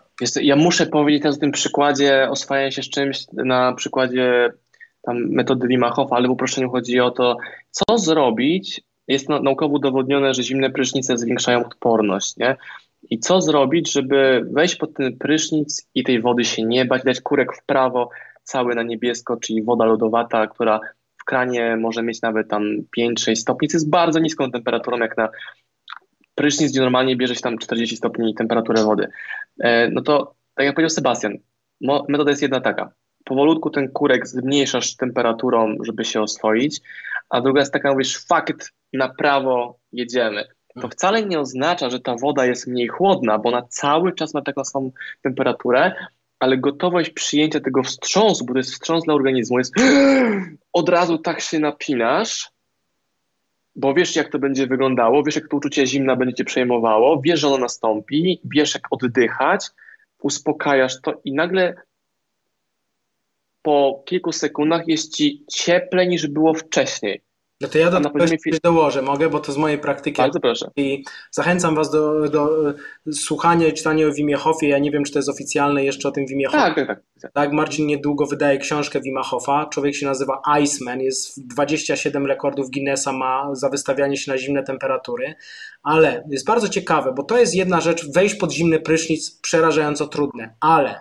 [0.42, 4.52] Ja muszę powiedzieć na tym przykładzie oswajania się z czymś, na przykładzie
[5.02, 7.36] tam metody Wima Hofa, ale w uproszczeniu chodzi o to,
[7.70, 8.82] co zrobić.
[9.08, 12.56] Jest naukowo udowodnione, że zimne prysznice zwiększają odporność, nie?
[13.10, 17.20] I co zrobić, żeby wejść pod ten prysznic i tej wody się nie bać, dać
[17.20, 18.10] kurek w prawo,
[18.42, 20.99] cały na niebiesko, czyli woda lodowata, która w
[21.30, 22.62] kranie może mieć nawet tam
[22.98, 25.28] 5-6 stopni, co jest bardzo niską temperaturą, jak na
[26.34, 29.08] prysznic, gdzie normalnie bierze się tam 40 stopni temperaturę wody.
[29.60, 31.32] E, no to, tak jak powiedział Sebastian,
[31.80, 32.92] metoda jest jedna taka.
[33.24, 36.80] Powolutku ten kurek zmniejszasz temperaturą, żeby się oswoić,
[37.28, 40.44] a druga jest taka, mówisz, fakt, na prawo jedziemy
[40.80, 44.42] to wcale nie oznacza, że ta woda jest mniej chłodna, bo ona cały czas ma
[44.42, 45.92] taką samą temperaturę,
[46.40, 49.74] ale gotowość przyjęcia tego wstrząsu, bo to jest wstrząs dla organizmu, jest
[50.72, 52.50] od razu tak się napinasz,
[53.76, 57.40] bo wiesz, jak to będzie wyglądało, wiesz, jak to uczucie zimna będzie cię przejmowało, wiesz,
[57.40, 59.66] że ono nastąpi, wiesz, jak oddychać,
[60.22, 61.74] uspokajasz to i nagle
[63.62, 67.22] po kilku sekundach jest ci cieplej niż było wcześniej.
[67.60, 68.38] No to ja do tego poziomie...
[68.62, 70.22] dołożę, mogę, bo to z mojej praktyki.
[70.22, 70.70] Bardzo proszę.
[70.76, 72.74] I zachęcam Was do, do e,
[73.12, 74.68] słuchania i czytania o Wimie Hofie.
[74.68, 76.58] Ja nie wiem, czy to jest oficjalne jeszcze o tym Wimie Hofie.
[76.58, 77.32] Tak, tak, tak.
[77.32, 79.66] Tak, Marcin niedługo wydaje książkę Wima Hofa.
[79.66, 85.34] Człowiek się nazywa Iceman, jest 27 rekordów Guinnessa ma za wystawianie się na zimne temperatury,
[85.82, 90.54] ale jest bardzo ciekawe, bo to jest jedna rzecz, wejść pod zimny prysznic przerażająco trudne,
[90.60, 91.00] ale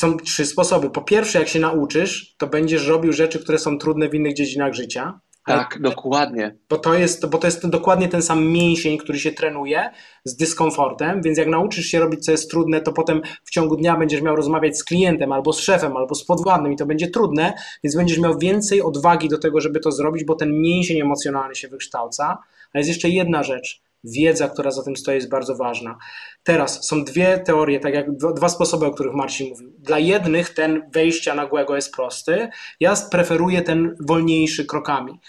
[0.00, 0.90] są trzy sposoby.
[0.90, 4.74] Po pierwsze, jak się nauczysz, to będziesz robił rzeczy, które są trudne w innych dziedzinach
[4.74, 5.20] życia.
[5.48, 6.56] Tak, dokładnie.
[6.68, 9.90] Bo to, jest, bo to jest dokładnie ten sam mięsień, który się trenuje
[10.24, 13.96] z dyskomfortem, więc jak nauczysz się robić, co jest trudne, to potem w ciągu dnia
[13.96, 17.52] będziesz miał rozmawiać z klientem, albo z szefem, albo z podwładnym i to będzie trudne,
[17.84, 21.68] więc będziesz miał więcej odwagi do tego, żeby to zrobić, bo ten mięsień emocjonalny się
[21.68, 22.38] wykształca.
[22.72, 25.98] A jest jeszcze jedna rzecz wiedza, która za tym stoi, jest bardzo ważna.
[26.42, 29.72] Teraz są dwie teorie, tak jak dwa sposoby, o których Marcin mówił.
[29.78, 32.48] Dla jednych ten wejścia nagłego jest prosty.
[32.80, 35.20] Ja preferuję ten wolniejszy krokami.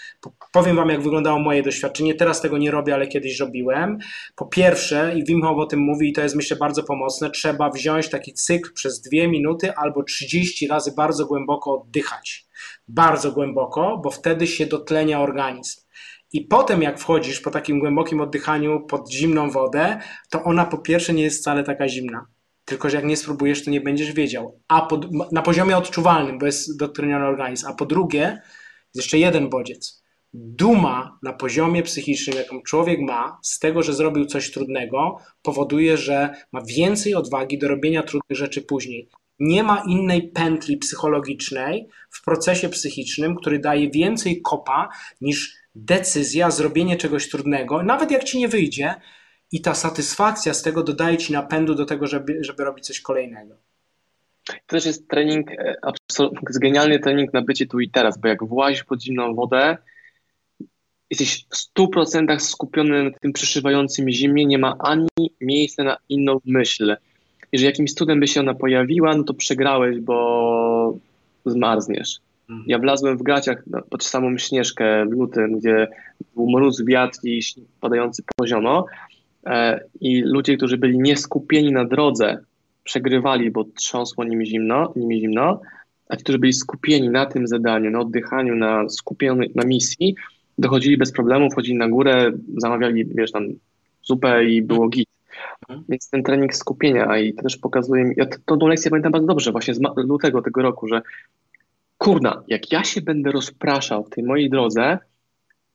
[0.52, 2.14] Powiem Wam, jak wyglądało moje doświadczenie.
[2.14, 3.98] Teraz tego nie robię, ale kiedyś robiłem.
[4.36, 7.70] Po pierwsze, i Wim Hof o tym mówi, i to jest myślę bardzo pomocne, trzeba
[7.70, 12.46] wziąć taki cykl przez dwie minuty albo 30 razy bardzo głęboko oddychać.
[12.88, 15.80] Bardzo głęboko, bo wtedy się dotlenia organizm.
[16.32, 20.00] I potem, jak wchodzisz po takim głębokim oddychaniu pod zimną wodę,
[20.30, 22.26] to ona po pierwsze nie jest wcale taka zimna.
[22.64, 24.60] Tylko, że jak nie spróbujesz, to nie będziesz wiedział.
[24.68, 24.88] A
[25.32, 27.66] na poziomie odczuwalnym, bo jest dotleniony organizm.
[27.66, 30.02] A po drugie, jest jeszcze jeden bodziec.
[30.32, 36.34] Duma na poziomie psychicznym, jaką człowiek ma z tego, że zrobił coś trudnego, powoduje, że
[36.52, 39.08] ma więcej odwagi do robienia trudnych rzeczy później.
[39.38, 44.88] Nie ma innej pętli psychologicznej w procesie psychicznym, który daje więcej kopa
[45.20, 48.94] niż decyzja, zrobienie czegoś trudnego, nawet jak ci nie wyjdzie,
[49.52, 53.54] i ta satysfakcja z tego dodaje ci napędu do tego, żeby, żeby robić coś kolejnego.
[54.46, 55.76] To też jest trening, e,
[56.48, 59.76] jest genialny trening na bycie tu i teraz, bo jak włazisz pod zimną wodę,
[61.10, 65.08] jesteś w 100% skupiony na tym przeszywającym zimie, nie ma ani
[65.40, 66.96] miejsca na inną myśl.
[67.52, 70.98] Jeżeli jakimś cudem by się ona pojawiła, no to przegrałeś, bo
[71.46, 72.20] zmarzniesz.
[72.66, 75.88] Ja wlazłem w gaciach pod samą Śnieżkę w lutym, gdzie
[76.34, 77.40] był mróz, wiatr i
[77.80, 78.86] padający poziomo
[79.46, 82.38] e, i ludzie, którzy byli nieskupieni na drodze,
[82.84, 85.60] przegrywali, bo trząsło nimi zimno, nimi zimno,
[86.08, 90.14] a ci, którzy byli skupieni na tym zadaniu, na oddychaniu, na skupieniu na misji,
[90.58, 93.46] dochodzili bez problemu, wchodzili na górę, zamawiali, wiesz, tam
[94.02, 95.08] zupę i było git.
[95.68, 95.84] Mhm.
[95.88, 99.26] Więc ten trening skupienia, a i to też pokazuje ja tą, tą lekcję pamiętam bardzo
[99.26, 101.02] dobrze, właśnie z lutego tego roku, że
[102.00, 104.98] kurna, jak ja się będę rozpraszał w tej mojej drodze,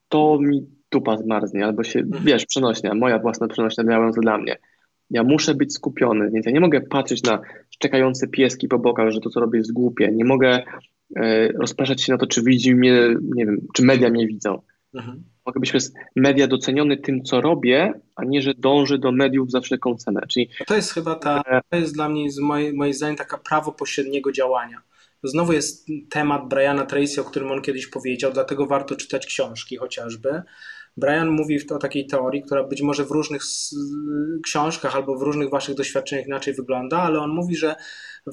[0.08, 2.24] to mi tupa zmarznie, albo się, mhm.
[2.24, 4.56] wiesz, przenośnia, moja własna przenośnia to dla mnie.
[5.10, 7.40] Ja muszę być skupiony, więc ja nie mogę patrzeć na
[7.78, 10.12] czekające pieski po bokach, że to, co robię, jest głupie.
[10.12, 10.62] Nie mogę
[11.16, 14.62] e, rozpraszać się na to, czy widzi mnie, nie wiem, czy media mnie widzą.
[14.94, 15.24] Mhm.
[15.46, 19.60] Mogę być przez media doceniony tym, co robię, a nie, że dążę do mediów za
[19.60, 20.20] wszelką cenę.
[20.28, 20.48] Czyli...
[20.66, 23.72] To jest chyba ta, e, to jest dla mnie, z mojej, moim zdaniem, taka prawo
[23.72, 24.82] pośredniego działania.
[25.22, 29.76] To znowu jest temat Briana Tracy, o którym on kiedyś powiedział, dlatego warto czytać książki
[29.76, 30.42] chociażby.
[30.96, 33.42] Brian mówi o takiej teorii, która być może w różnych
[34.44, 37.74] książkach albo w różnych waszych doświadczeniach inaczej wygląda, ale on mówi, że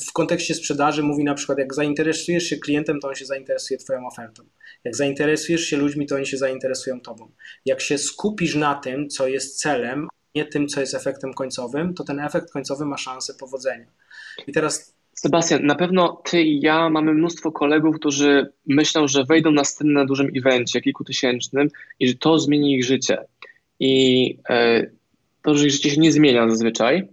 [0.08, 4.08] w kontekście sprzedaży mówi na przykład, jak zainteresujesz się klientem, to on się zainteresuje twoją
[4.08, 4.44] ofertą.
[4.84, 7.32] Jak zainteresujesz się ludźmi, to oni się zainteresują tobą.
[7.66, 12.04] Jak się skupisz na tym, co jest celem, nie tym, co jest efektem końcowym, to
[12.04, 13.88] ten efekt końcowy ma szansę powodzenia.
[14.48, 19.52] I teraz Sebastian, na pewno ty i ja mamy mnóstwo kolegów, którzy myślą, że wejdą
[19.52, 21.68] na scenę na dużym evencie kilkutysięcznym
[22.00, 23.18] i że to zmieni ich życie.
[23.80, 24.86] I e,
[25.42, 27.08] to, że ich życie się nie zmienia zazwyczaj.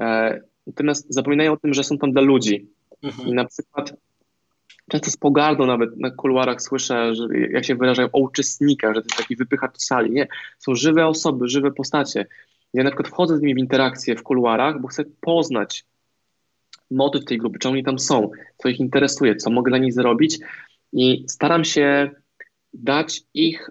[0.00, 2.68] E, natomiast zapominają o tym, że są tam dla ludzi.
[3.02, 3.28] Mhm.
[3.28, 3.92] I na przykład
[4.90, 9.06] często z pogardą nawet na kuluarach słyszę, że jak się wyrażają o uczestnikach, że to
[9.06, 10.10] jest taki wypychacz sali.
[10.10, 10.28] Nie,
[10.58, 12.26] są żywe osoby, żywe postacie.
[12.74, 15.84] Ja na przykład wchodzę z nimi w interakcję w kuluarach, bo chcę poznać
[16.90, 20.38] motyw tej grupy, czy oni tam są, co ich interesuje, co mogę dla nich zrobić
[20.92, 22.10] i staram się
[22.74, 23.70] dać ich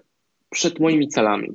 [0.50, 1.48] przed moimi celami.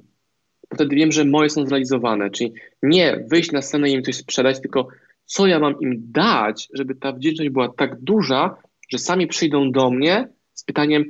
[0.74, 2.53] Wtedy wiem, że moje są zrealizowane, czyli
[2.84, 4.88] nie wyjść na scenę i im coś sprzedać, tylko
[5.26, 8.55] co ja mam im dać, żeby ta wdzięczność była tak duża,
[8.89, 11.03] że sami przyjdą do mnie z pytaniem,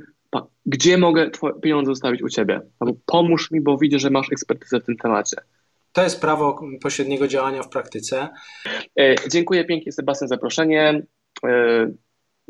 [0.65, 2.61] gdzie mogę twoje pieniądze zostawić u ciebie?
[2.79, 5.37] Albo pomóż mi, bo widzę, że masz ekspertyzę w tym temacie.
[5.93, 8.29] To jest prawo pośredniego działania w praktyce.
[8.99, 11.01] E, dziękuję pięknie Sebastian za zaproszenie.
[11.45, 11.91] E,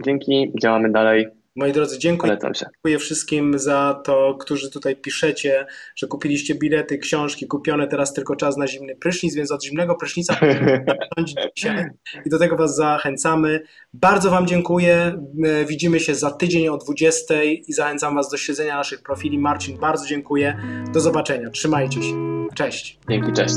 [0.05, 1.27] dzięki, działamy dalej.
[1.55, 7.87] Moi drodzy, dziękuję, dziękuję wszystkim za to, którzy tutaj piszecie, że kupiliście bilety, książki kupione,
[7.87, 10.35] teraz tylko czas na zimny prysznic, więc od zimnego prysznica
[11.57, 11.85] dzisiaj
[12.25, 13.61] i do tego Was zachęcamy.
[13.93, 15.25] Bardzo Wam dziękuję.
[15.67, 19.39] Widzimy się za tydzień o 20 i zachęcam Was do śledzenia naszych profili.
[19.39, 20.57] Marcin, bardzo dziękuję.
[20.93, 21.49] Do zobaczenia.
[21.49, 22.13] Trzymajcie się.
[22.55, 22.99] Cześć.
[23.09, 23.55] Dzięki, cześć.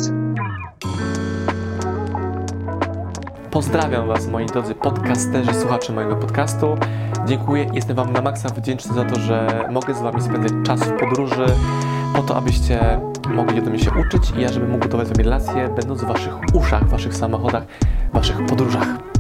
[3.57, 6.77] Pozdrawiam Was, moi drodzy podcasterzy, słuchacze mojego podcastu.
[7.27, 10.99] Dziękuję, jestem Wam na maksa wdzięczny za to, że mogę z Wami spędzać czas w
[11.01, 11.47] podróży,
[12.15, 15.69] po to, abyście mogli do mnie się uczyć i ja, żebym mógł budować Wami relacje,
[15.69, 17.63] będąc w Waszych uszach, Waszych samochodach,
[18.13, 19.16] Waszych podróżach.